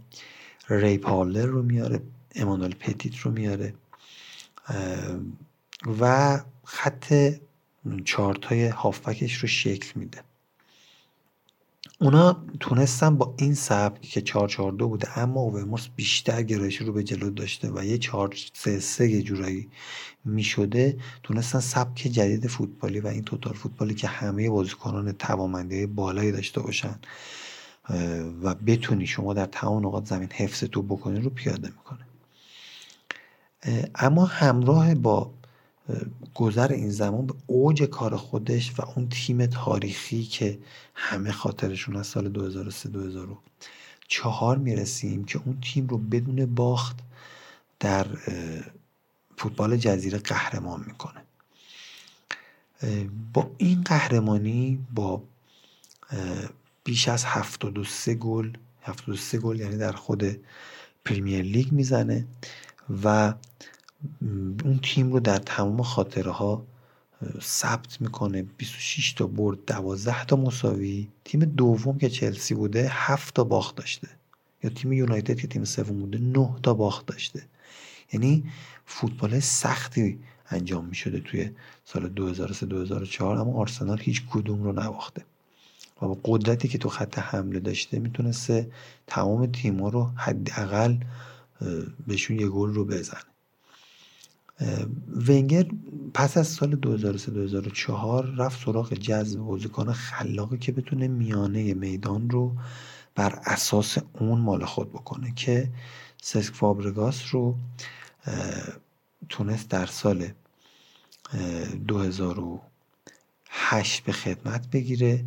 [0.68, 2.01] ری پالر رو میاره
[2.34, 3.74] امانوئل پتیت رو میاره
[6.01, 7.34] و خط
[8.05, 10.28] چارتای هافبکش رو شکل میده.
[12.01, 17.30] اونا تونستن با این سبک که 442 بوده اما اوورمورس بیشتر گرایش رو به جلو
[17.30, 19.68] داشته و یه 4 3 3 یه جورایی
[20.24, 26.61] می‌شده تونستن سبک جدید فوتبالی و این توتال فوتبالی که همه بازیکنان توانمندی بالایی داشته
[26.61, 26.99] باشن
[28.42, 32.07] و بتونی شما در تمام نقاط زمین حفظ تو بکنی رو پیاده می‌کنه.
[33.94, 35.38] اما همراه با
[36.34, 40.59] گذر این زمان به اوج کار خودش و اون تیم تاریخی که
[40.95, 46.99] همه خاطرشون از سال 2003 2004 می‌رسیم که اون تیم رو بدون باخت
[47.80, 48.07] در
[49.36, 51.22] فوتبال جزیره قهرمان می‌کنه.
[53.32, 55.22] با این قهرمانی با
[56.84, 60.41] بیش از 73 گل 73 گل یعنی در خود
[61.05, 62.26] پریمیر لیگ می‌زنه
[63.05, 63.34] و
[64.64, 66.66] اون تیم رو در تمام خاطره ها
[67.40, 68.42] ثبت می‌کنه.
[68.42, 71.09] 26 تا برد 12 تا مساوی.
[71.24, 74.09] تیم دوم که چلسی بوده 7 تا باخت داشته.
[74.62, 77.42] یا تیم یونایتد که تیم سوم بوده 9 تا باخت داشته.
[78.12, 78.44] یعنی
[78.86, 80.18] فوتبال سختی
[80.51, 81.51] انجام می‌شده توی
[81.84, 85.24] سال 2003 2004 اما آرسنال هیچ کدوم رو نباخته.
[86.03, 88.70] و با قدرتی که تو خط حمله داشته می‌تونسته
[89.07, 90.96] تمام تیما رو حداقل
[92.07, 93.20] بهشون یه گل رو بزنه.
[95.29, 95.67] ونگر
[96.15, 96.79] پس از سال
[97.77, 97.89] 2003-2004
[98.39, 102.57] رفت سراغ جذب بازیکن خلاقی که بتونه میانه میدان رو
[103.15, 105.71] بر اساس اون مال خود بکنه که
[106.23, 107.57] سسک فابرگاس رو
[109.29, 110.29] تونست در سال
[111.89, 115.25] 2008 به خدمت بگیره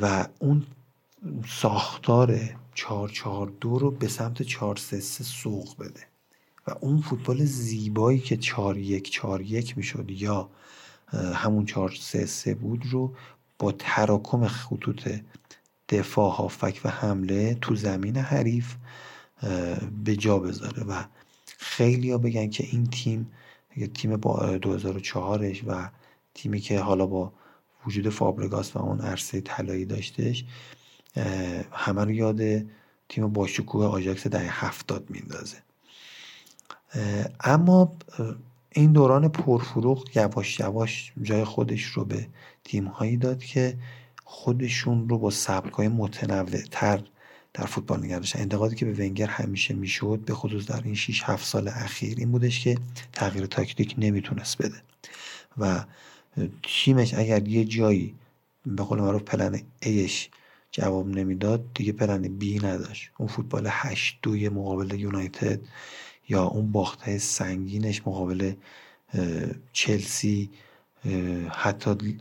[0.00, 0.66] و اون
[1.46, 2.40] ساختار
[2.74, 6.06] 442 رو به سمت 433 سوق بده.
[6.68, 10.50] و اون فوتبال زیبایی که 4 1 4 1 می‌شد یا
[11.34, 13.14] همون 4 3 3 بود رو
[13.58, 15.08] با تراکم خطوط
[15.88, 18.74] دفاع هافک و حمله تو زمین حریف
[20.04, 20.82] به جا بذاره.
[20.82, 21.04] و
[21.58, 23.30] خیلی ها بگن که این تیم
[23.94, 25.90] تیم با 2004ش و
[26.34, 27.32] تیمی که حالا با
[27.86, 30.44] وجود فابرگاس و اون عرصه طلایی داشتش
[31.72, 32.40] همه رو یاد
[33.08, 35.56] تیم باشکوه آژاکس دهه هفتاد میندازه.
[37.40, 37.96] اما
[38.72, 42.26] این دوران پرفروغ یواش یواش جای خودش رو به
[42.64, 43.76] تیم هایی داد که
[44.24, 47.02] خودشون رو با سبک های متنوع تر
[47.54, 48.40] در فوتبال نگه داشتن.
[48.40, 52.32] انتقادی که به ونگر همیشه می‌شد به خصوص در این 6 7 سال اخیر این
[52.32, 52.78] بودش که
[53.12, 54.82] تغییر تاکتیک نمی‌تونست بده.
[55.58, 55.84] و
[56.62, 58.14] تیمش اگر یه جایی
[58.66, 60.28] به قول معروف پلن ایش
[60.70, 63.10] جواب نمی‌داد دیگه پلن بی نداشت.
[63.18, 65.60] اون فوتبال 8 دوی مقابل یونایتد
[66.28, 68.52] یا اون باخته سنگینش مقابل
[69.72, 70.50] چلسی
[71.50, 72.18] حتی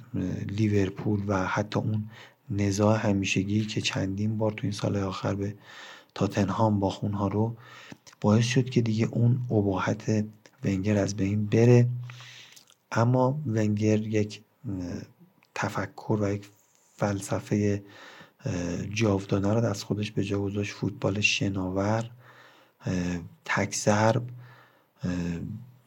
[0.47, 2.09] لیورپول و حتی اون
[2.49, 5.55] نزاع همیشگی که چندین بار تو این سال آخر به
[6.15, 7.55] تاتنهام با خونها رو
[8.21, 10.25] باعث شد که دیگه اون اباحت
[10.63, 11.87] ونگر از بین بره.
[12.91, 14.41] اما ونگر یک
[15.55, 16.49] تفکر و یک
[16.95, 17.83] فلسفه
[18.93, 22.11] جاودانه رو از خودش به جا فوتبال شناور.
[23.45, 23.75] تک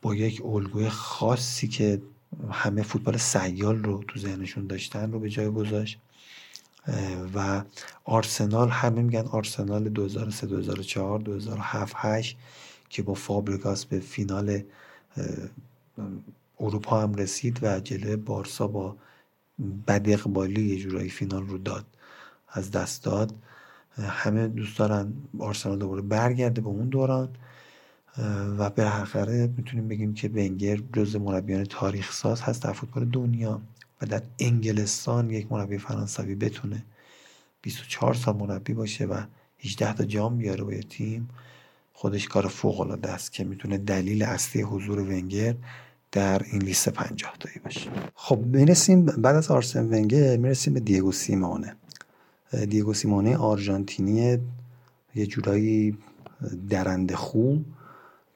[0.03, 2.03] با یک الگوی خاصی که
[2.51, 5.99] همه فوتبال سیال رو تو ذهنشون داشتن رو به جای گذاشت.
[7.35, 7.63] و
[8.05, 12.37] آرسنال همه میگن آرسنال 2003 2004 2007 8
[12.89, 14.63] که با فابرگاس به فینال
[16.61, 18.97] اروپا هم رسید و جلوی بارسا با
[19.87, 21.87] بد اقبالی یه جورایی فینال رو داد
[22.49, 23.35] از دست داد.
[23.99, 27.29] همه دوست دارن آرسنال دوباره برگرده به اون دوران
[28.59, 33.61] و حقیقت می‌تونیم بگیم که ونگر جز مربیان تاریخ ساز هست در فوتبال دنیا
[34.03, 36.85] و در انگلستان یک مربی فرانسوی بتونه
[37.63, 39.21] 24 سال مربی باشه و
[39.59, 41.29] 18 تا جام بیاره با تیم.
[41.93, 45.55] خودش کار فوق العاده است که می‌تونه دلیل اصلی حضور ونگر
[46.13, 47.91] در این لیست 50 تایی باشه.
[48.15, 51.77] خب می‌رسیم بعد از آرسن ونگر می‌رسیم به دیگو سیمونه.
[52.53, 54.39] دیگو سیمونه آرژانتینی
[55.15, 55.99] یه جورایی
[56.69, 57.65] درنده خوب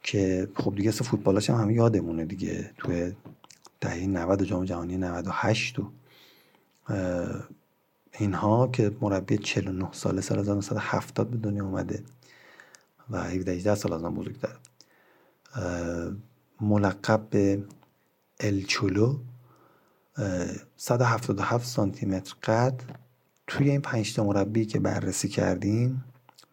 [0.02, 3.12] که خب دیگه فوتبالاش هم همه یادمونه دیگه توی
[3.80, 5.90] دهه 90 جام جهانی 98 و
[8.18, 12.02] اینها که مربی 49 ساله سال 1970 به دنیا اومده
[13.10, 14.56] و 17 سال از من بزرگتر
[16.60, 17.64] ملقب به
[18.40, 19.18] الچولو
[20.76, 22.82] 177 سانتی متر قد
[23.46, 26.04] توی این پنج تا مربی که بررسی کردیم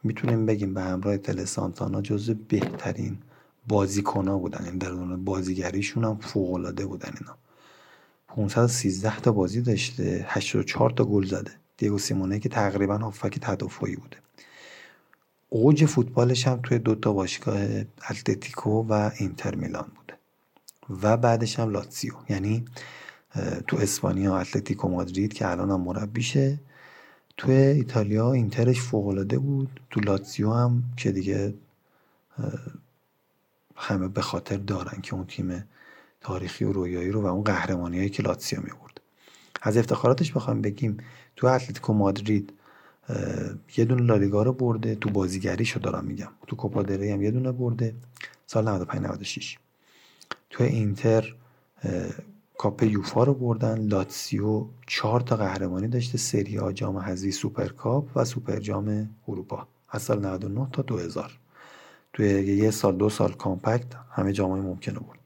[0.04, 3.18] می‌تونیم بگیم به همراه تل سانتانا جزو بهترین
[3.68, 4.66] بازیکن بودن.
[4.66, 7.38] این در بازیگریشون هم فوق العاده بودن اینا.
[8.28, 11.52] 513 تا بازی داشته 84 تا گل زده.
[11.78, 14.18] دیگو سیمونه که تقریبا هافک تدافعی بوده.
[15.50, 17.62] اوج فوتبالش هم توی دو تا باشگاه
[18.10, 20.20] اتلتیکو و اینتر میلان بوده.
[21.04, 22.14] و بعدش هم لاتسیو.
[22.30, 22.66] یعنی
[23.68, 26.60] تو اسپانیا اتلتیکو مادرید که الان هم مربیشه.
[27.42, 29.80] توی ایتالیا اینترش فوق بود.
[29.90, 31.54] تو لاتسیو هم که دیگه
[33.76, 35.64] همه به خاطر دارن که اون تیم
[36.22, 39.02] تاریخی و رویایی رو و اون قهرمانی هایی که لاتسیو برد
[39.62, 40.98] از افتخاراتش بخوام بگیم
[41.36, 42.54] تو اتلتیکو مادرید
[43.78, 44.96] یه دونه لالیگا رو برده.
[44.96, 46.32] تو بازیگریشو دارم میگم.
[46.48, 47.96] تو کوپا هم یه دونه برده.
[48.48, 49.58] سال 95 96
[50.50, 51.36] تو اینتر
[52.62, 53.88] کاپ یوفا رو بردن.
[53.88, 59.68] لاتسیو چهار تا قهرمانی داشته سری آ جام حذفی سوپرکاپ و سوپر جام اروپا.
[59.90, 61.40] از سال 99 تا 2000
[62.14, 65.20] توی یه سال دو سال compact همه جام های ممکنه برد.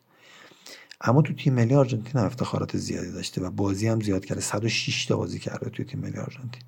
[1.02, 4.42] اما تو تیم ملی آرژانتین افتخارات زیادی داشته و بازی هم زیاد کرده.
[4.42, 6.64] 106 تا بازی کرده توی تیم ملی آرژانتین.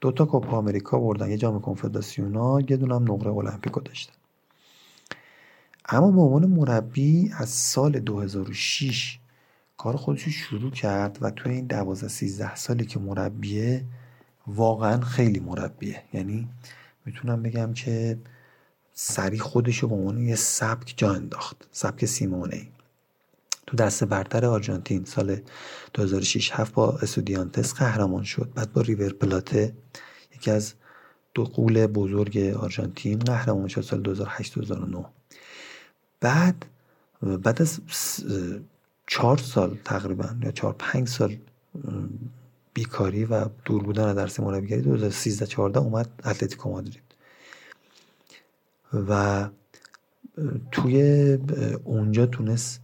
[0.00, 4.14] دو تا کوپا آمریکا بردن یه جام کنفدراسیونا یه دونه هم نقره المپیکو داشتن.
[5.88, 9.18] اما به عنوان مربی از سال 2006
[9.76, 13.84] کار خودش رو شروع کرد و توی این 12 13 سالی که مربیه
[14.46, 16.02] واقعا خیلی مربیه.
[16.12, 16.48] یعنی
[17.04, 18.18] می‌تونم بگم که
[18.92, 22.68] سری خودش رو به عنوان یه سبک جا انداخت سبک سیمونه
[23.66, 25.40] تو دست برتر آرژانتین سال
[25.94, 28.52] 2006 7 با اسودیانتس قهرمان شد.
[28.54, 29.74] بعد با ریور پلاته
[30.36, 30.74] یکی از
[31.34, 35.04] دو قول بزرگ آرژانتین قهرمان شد سال 2008 2009
[36.20, 36.66] بعد
[37.22, 37.80] بعد از
[39.06, 41.36] چهار سال تقریبا یا چهار پنج سال
[42.74, 47.02] بیکاری و دور بودن از درس مربیگری 2013 14 اومد اتلتیکو مادرید.
[49.08, 49.48] و
[50.72, 51.02] توی
[51.84, 52.80] اونجا تونست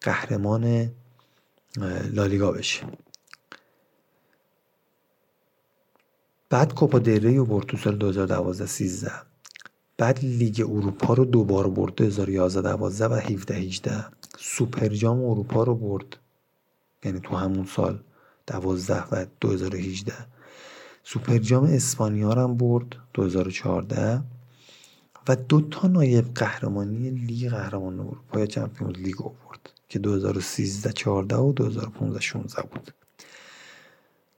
[0.00, 0.90] قهرمان
[2.12, 2.86] لالیگا بشه.
[6.50, 9.12] بعد کوپا دل ری رو برد تو سال 2012 13
[9.98, 15.74] بعد لیگ اروپا رو دوبار برد 2011 12 و 17 18 سوپر جام اروپا رو
[15.74, 16.16] برد.
[17.04, 18.02] یعنی تو همون سال
[18.46, 20.12] 12 و 2018
[21.04, 24.22] سوپر جام اسپانیا هم برد 2014
[25.28, 31.36] و دو تا نایب قهرمانی لیگ قهرمان اروپا یا Champions League آورد که 2013 14
[31.36, 32.94] و 2015 16 بود.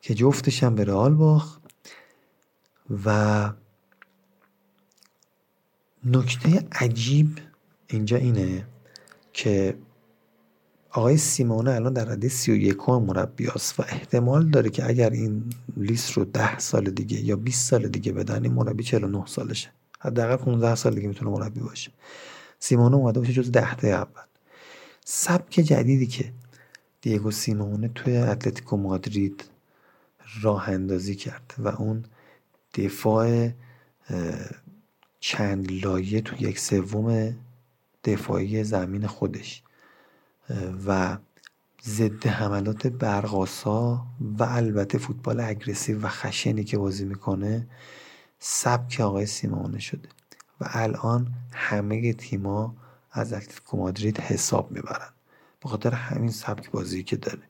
[0.01, 1.63] که جفتش هم به رئال باخت.
[3.05, 3.51] و
[6.05, 7.39] نکته عجیب
[7.87, 8.67] اینجا اینه.
[9.33, 9.77] که
[10.91, 15.45] آقای سیمونه الان در رده 31 هم مربی و احتمال داره که اگر این
[15.77, 19.71] لیست رو 10 سال دیگه یا 20 سال دیگه بدن این مربی 49 سالشه.
[20.01, 21.91] حداقل 15 سال دیگه می‌تونه مربی باشه.
[22.59, 24.23] سیمونه اومده باشه جز 10 تا اول.
[25.05, 26.33] سبک جدیدی که
[27.01, 29.45] دیگو سیمونه توی اتلتیکو مادرید
[30.43, 32.05] راه اندازی کرد و اون
[32.75, 33.49] دفاع
[35.21, 37.37] چند لایه تو یک سوم
[38.05, 39.63] دفاعی زمین خودش.
[40.87, 41.19] و
[41.85, 44.07] ضد حملات برقاسا
[44.39, 47.69] و البته فوتبال اگریسیو و خشنی که بازی می‌کنه
[48.39, 50.09] سبک آقای سیمونه شده.
[50.61, 52.77] و الان همه تیما
[53.13, 55.09] از اتلتیکو مادرید حساب می‌برن.
[55.61, 57.43] به خاطر همین سبک بازی که داره.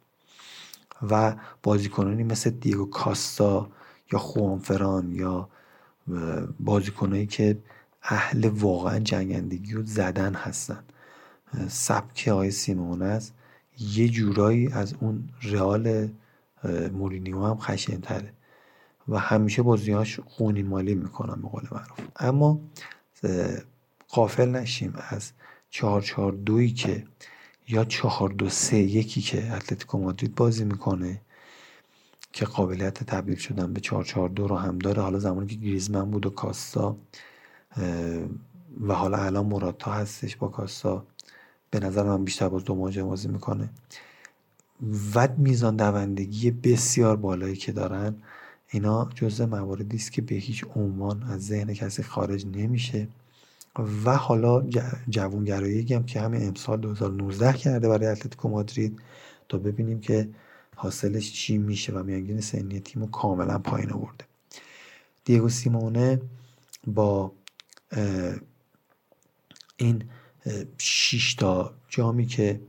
[1.10, 3.68] و بازیکنانی مثل دیگو کاستا
[4.12, 5.48] یا خوانفران یا
[6.60, 7.58] بازیکنایی که
[8.02, 10.84] اهل واقعا جنگندگی و زدن هستن.
[11.68, 12.48] سبک آقای
[13.02, 13.34] است.
[13.78, 16.08] یه جورایی از اون رئال
[16.92, 18.32] مورینیو هم خشن تره
[19.08, 21.98] و همیشه بازیهاش خونی مالی می‌کنن به قول معروف.
[22.16, 22.60] اما
[24.08, 25.32] قافل نشیم از
[25.70, 27.06] چهار چهار دوی که
[27.68, 31.20] یا چهار دو سه یکی که اتلتیکو مادرید بازی می‌کنه
[32.32, 35.02] که قابلیت تبدیل شدن به 442 رو هم داره.
[35.02, 36.96] حالا زمانی که گریزمن بود و کاستا
[38.80, 41.06] و حالا الان مراتا هستش با کاستا.
[41.70, 43.70] به نظر من بیشتر باز دو مهاجم بازی می‌کنه.
[45.14, 48.14] و میزان دوندگی بسیار بالایی که دارن
[48.70, 53.08] اینا جزء مواردی است که به هیچ عنوان از ذهن کسی خارج نمیشه.
[54.04, 54.62] و حالا
[55.08, 58.98] جوونگرایی هم که همین امسال 2019 کرده برای اتلتیکو مادرید.
[59.48, 60.28] تا ببینیم که
[60.76, 64.24] حاصلش چی میشه و میانگین سنی تیم رو کاملا پایین آورده.
[65.24, 66.20] دیگو سیمونه
[66.86, 67.32] با
[69.76, 70.04] این
[70.78, 72.60] شش تا جامی که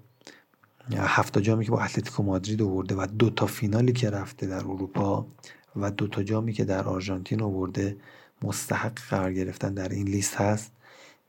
[0.92, 5.28] هفت جامی که با اتلتیکو مادرید آورده و دو تا فینالی که رفته در اروپا
[5.76, 7.98] و دو تا جامی که در آرژانتین آورده
[8.42, 10.72] مستحق قرار گرفتن در این لیست هست.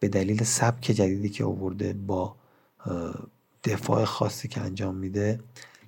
[0.01, 2.37] به دلیل سبک جدیدی که آورده با
[3.65, 5.41] دفاع خاصی که انجام میده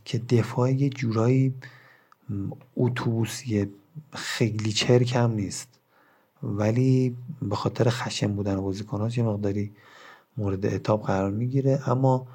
[0.04, 1.54] که دفاع یه جورایی
[2.76, 3.68] اتوبوسی
[4.12, 5.68] خیلی چرک هم نیست.
[6.42, 9.72] ولی به خاطر خشن بودن بازیکنات یه مقداری
[10.36, 11.88] مورد اتاب قرار می‌گیره.
[11.88, 12.26] اما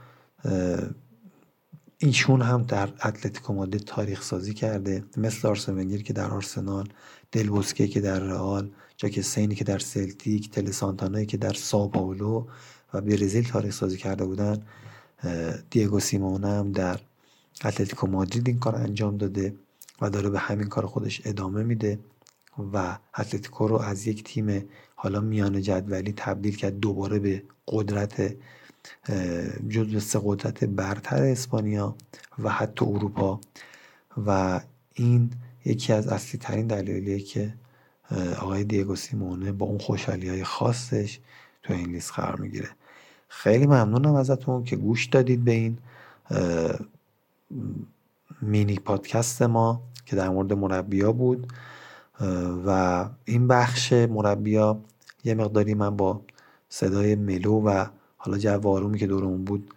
[1.97, 5.03] ایشون هم در اتلتیکو مادرید تاریخ سازی کرده.
[5.17, 6.87] مثل آرسن که در آرسنال
[7.31, 12.45] دلبوسکه که در رئال جاک سینی که در سلتیک تلسانتانایی که در ساپاولو
[12.93, 14.63] و برزیل تاریخ سازی کرده بودن.
[15.69, 16.99] دیگو سیمونه هم در
[17.65, 19.55] اتلتیکو مادرید این کار انجام داده
[20.01, 21.99] و داره به همین کار خودش ادامه میده.
[22.73, 28.35] و اتلتیکو رو از یک تیم حالا میان جدولی تبدیل کرد دوباره به قدرت
[29.69, 31.95] جزو سه قدرت برتر اسپانیا
[32.39, 33.39] و حتی اروپا.
[34.27, 34.61] و
[34.93, 35.31] این
[35.65, 37.53] یکی از اصلی ترین دلایلیه که
[38.39, 41.19] آقای دیگو سیمونه با اون خوشحالی های خاصش
[41.63, 42.69] تو این لیست قرار می‌گیره.
[43.27, 45.77] خیلی ممنونم ازتون که گوش دادید به این
[48.41, 51.47] مینی پادکست ما که در مورد مربیا بود.
[52.65, 54.79] و این بخش مربیا
[55.23, 56.21] یه مقداری من با
[56.69, 57.85] صدای ملو و
[58.17, 59.73] حالا جو که دورمون بود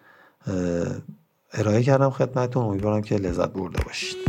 [1.52, 2.64] ارائه کردم خدمتتون.
[2.64, 4.23] امیدوارم که لذت برده باشید.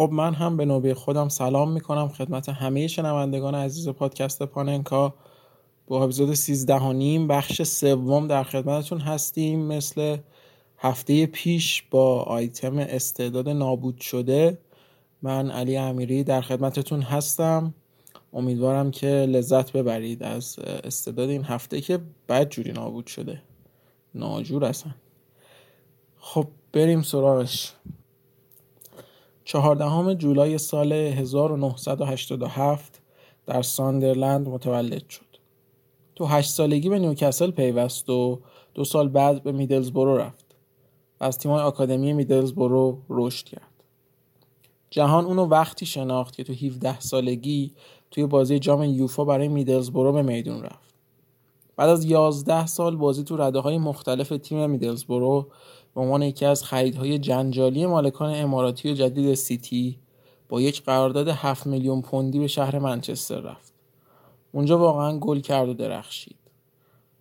[0.00, 5.14] خب من هم به نوبه خودم سلام می‌کنم خدمت همه شنوندگان عزیز پادکست پاننکا.
[5.86, 9.66] با اپیزود 13 و نیم بخش سوم در خدمتتون هستیم.
[9.66, 10.16] مثل
[10.78, 14.58] هفته پیش با آیتم استعداد نابود شده
[15.22, 17.74] من علی امیری در خدمتتون هستم.
[18.32, 23.42] امیدوارم که لذت ببرید از استعداد این هفته که بد جوری نابود شده.
[24.14, 24.92] ناجور اصلا
[26.20, 27.72] خب بریم سراغش.
[29.44, 33.00] چهاردهم جولای سال 1987
[33.46, 35.26] در ساندرلند متولد شد.
[36.14, 38.40] تو هشت سالگی به نیوکاسل پیوست و
[38.74, 40.56] دو سال بعد به میدلزبرو رفت.
[41.20, 43.84] از تیمای آکادمی میدلزبرو رشد کرد.
[44.90, 47.74] جهان اونو وقتی شناخت که تو 17 سالگی
[48.10, 50.94] توی بازی جام یوفا برای میدلزبرو به میدون رفت.
[51.76, 55.48] بعد از 11 سال بازی تو رده های مختلف تیم میدلزبرو
[55.94, 59.98] به عنوان یکی از خریدهای جنجالی مالکان اماراتی و جدید سیتی
[60.48, 63.72] با یک قرارداد 7 میلیون پوندی به شهر منچستر رفت.
[64.52, 66.36] اونجا واقعا گل کرد و درخشید.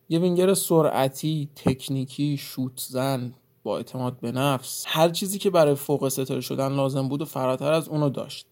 [0.09, 6.09] یه وینگر سرعتی، تکنیکی، شوت زن، با اعتماد به نفس هر چیزی که برای فوق
[6.09, 8.47] ستاره شدن لازم بود و فراتر از اونو داشت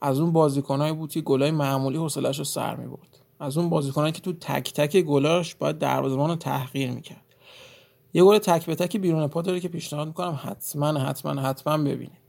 [0.00, 4.12] از اون بازیکنایی بود که گلای معمولی حوصلش رو سر می برد از اون بازیکنایی
[4.12, 7.27] که تو تک تک گلاش باید دروازه‌بان رو تحقیر می‌کرد
[8.14, 12.28] یه گل تک به تک بیرون پا داره که پیشنهاد می‌کنم حتما حتما حتما ببینید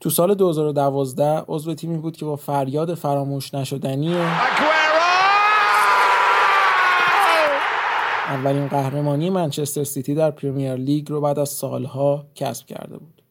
[0.00, 4.14] تو سال 2012 عضو تیمی بود که با فریاد فراموش نشدنی
[8.28, 13.22] اولین قهرمانی منچستر سیتی در پریمیر لیگ رو بعد از سالها کسب کرده بود.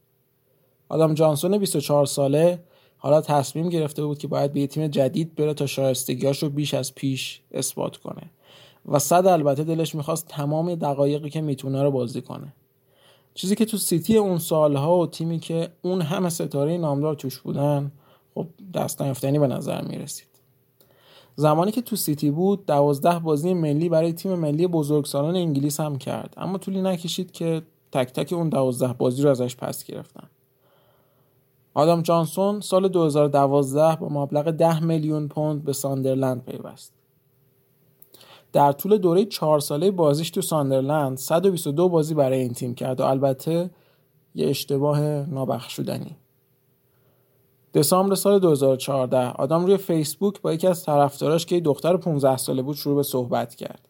[0.90, 2.64] آدم جانسون 24 ساله
[2.98, 6.74] حالا تصمیم گرفته بود که باید به یه تیم جدید بره تا شایستگیاش رو بیش
[6.74, 8.32] از پیش اثبات کنه.
[8.86, 12.54] و صد البته دلش می‌خواست تمام دقایقی که می‌تونه رو بازی کنه.
[13.34, 17.92] چیزی که تو سیتی اون سالها و تیمی که اون همه ستاره نامدار توش بودن
[18.36, 20.28] خب دست نیافتنی به نظر می‌رسید.
[21.36, 26.34] زمانی که تو سیتی بود دوازده بازی ملی برای تیم ملی بزرگسالان انگلیس هم کرد.
[26.38, 27.62] اما طولی نکشید که
[27.92, 30.30] تک تک اون دوازده بازی رو ازش پس گرفتن.
[31.74, 36.94] آدام جانسون سال 2012 با مبلغ 10 میلیون پوند به ساندرلند پیوست.
[38.54, 43.04] در طول دوره چهار ساله بازیش تو ساندرلند 122 بازی برای این تیم کرد و
[43.04, 43.70] البته
[44.36, 46.16] یه اشتباه نابخشودنی.
[47.74, 52.76] دسامبر سال 2014 آدم روی فیسبوک با یکی از طرفداراش که دختر 15 ساله بود
[52.76, 53.88] شروع به صحبت کرد.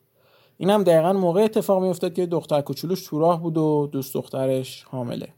[0.57, 4.83] این هم دقیقا موقع اتفاق میافتاد که دختر کوچولوش تو راه بود و دوست دخترش
[4.83, 5.33] حامله.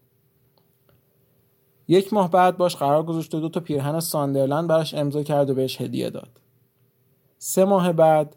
[1.87, 5.53] یک ماه بعد باش قرار گذاشت و دو تا پیرهن ساندرلند براش امضا کرد و
[5.53, 6.29] بهش هدیه داد.
[7.37, 8.35] سه ماه بعد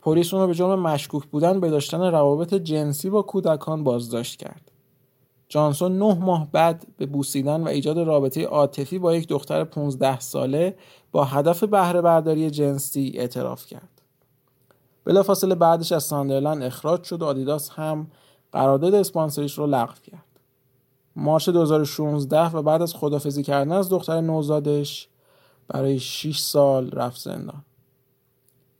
[0.00, 4.70] پلیس اون رو به جرم مشکوک بودن به داشتن روابط جنسی با کودکان بازداشت کرد.
[5.48, 10.76] جانسون نه ماه بعد به بوسیدن و ایجاد رابطه عاطفی با یک دختر 15 ساله
[11.12, 14.02] با هدف بهره برداری جنسی اعتراف کرد.
[15.04, 18.10] بلافاصله بعدش از ساندرلند اخراج شد و آدیداس هم
[18.52, 20.24] قرارداد اسپانسریش رو لغو کرد.
[21.16, 25.08] مارچ 2016 و بعد از خدافزی کردن از دختر نوزادش
[25.68, 27.64] برای 6 سال رفت زندان.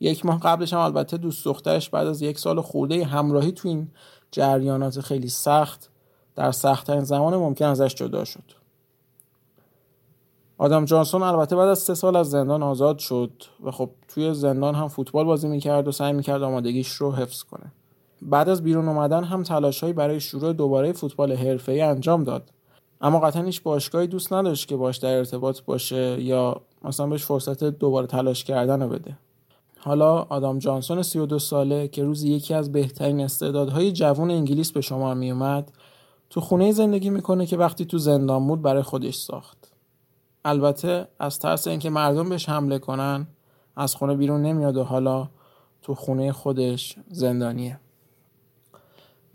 [0.00, 3.88] یک ماه قبلش هم البته دوست دخترش بعد از یک سال خورده همراهی تو این
[4.30, 5.90] جریانات خیلی سخت
[6.36, 8.52] در سختترین زمان ممکن ازش جدا شد.
[10.58, 14.74] آدم جانسون البته بعد از سه سال از زندان آزاد شد و خب توی زندان
[14.74, 17.72] هم فوتبال بازی می‌کرد و سعی می‌کرد آمادگیش رو حفظ کنه.
[18.22, 22.50] بعد از بیرون اومدن هم تلاشهایی برای شروع دوباره فوتبال حرفه‌ای انجام داد.
[23.00, 27.64] اما قطعا هیچ باشگاهی دوست نداشت که باش در ارتباط باشه یا مثلا بهش فرصت
[27.64, 29.16] دوباره تلاش کردن رو بده.
[29.80, 35.14] حالا آدام جانسون 32 ساله که روزی یکی از بهترین استعدادهای جوان انگلیس به شمار
[35.14, 35.72] می اومد
[36.30, 39.72] تو خونه زندگی می‌کنه که وقتی تو زندان بود برای خودش ساخت.
[40.44, 43.26] البته از ترس اینکه مردم بهش حمله کنن
[43.76, 45.28] از خونه بیرون نمیاد و حالا
[45.82, 47.80] تو خونه خودش زندانیه.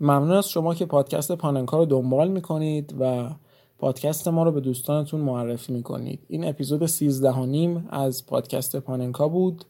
[0.00, 3.30] ممنون از شما که پادکست پاننکا رو دنبال می‌کنید و
[3.78, 6.20] پادکست ما رو به دوستانتون معرفی می‌کنید.
[6.28, 9.64] این اپیزود 13 نیم از پادکست پاننکا بود.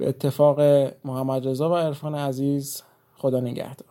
[0.00, 0.60] به اتفاق
[1.04, 2.82] محمد رضا و عرفان عزیز
[3.16, 3.89] خدا نگهدار.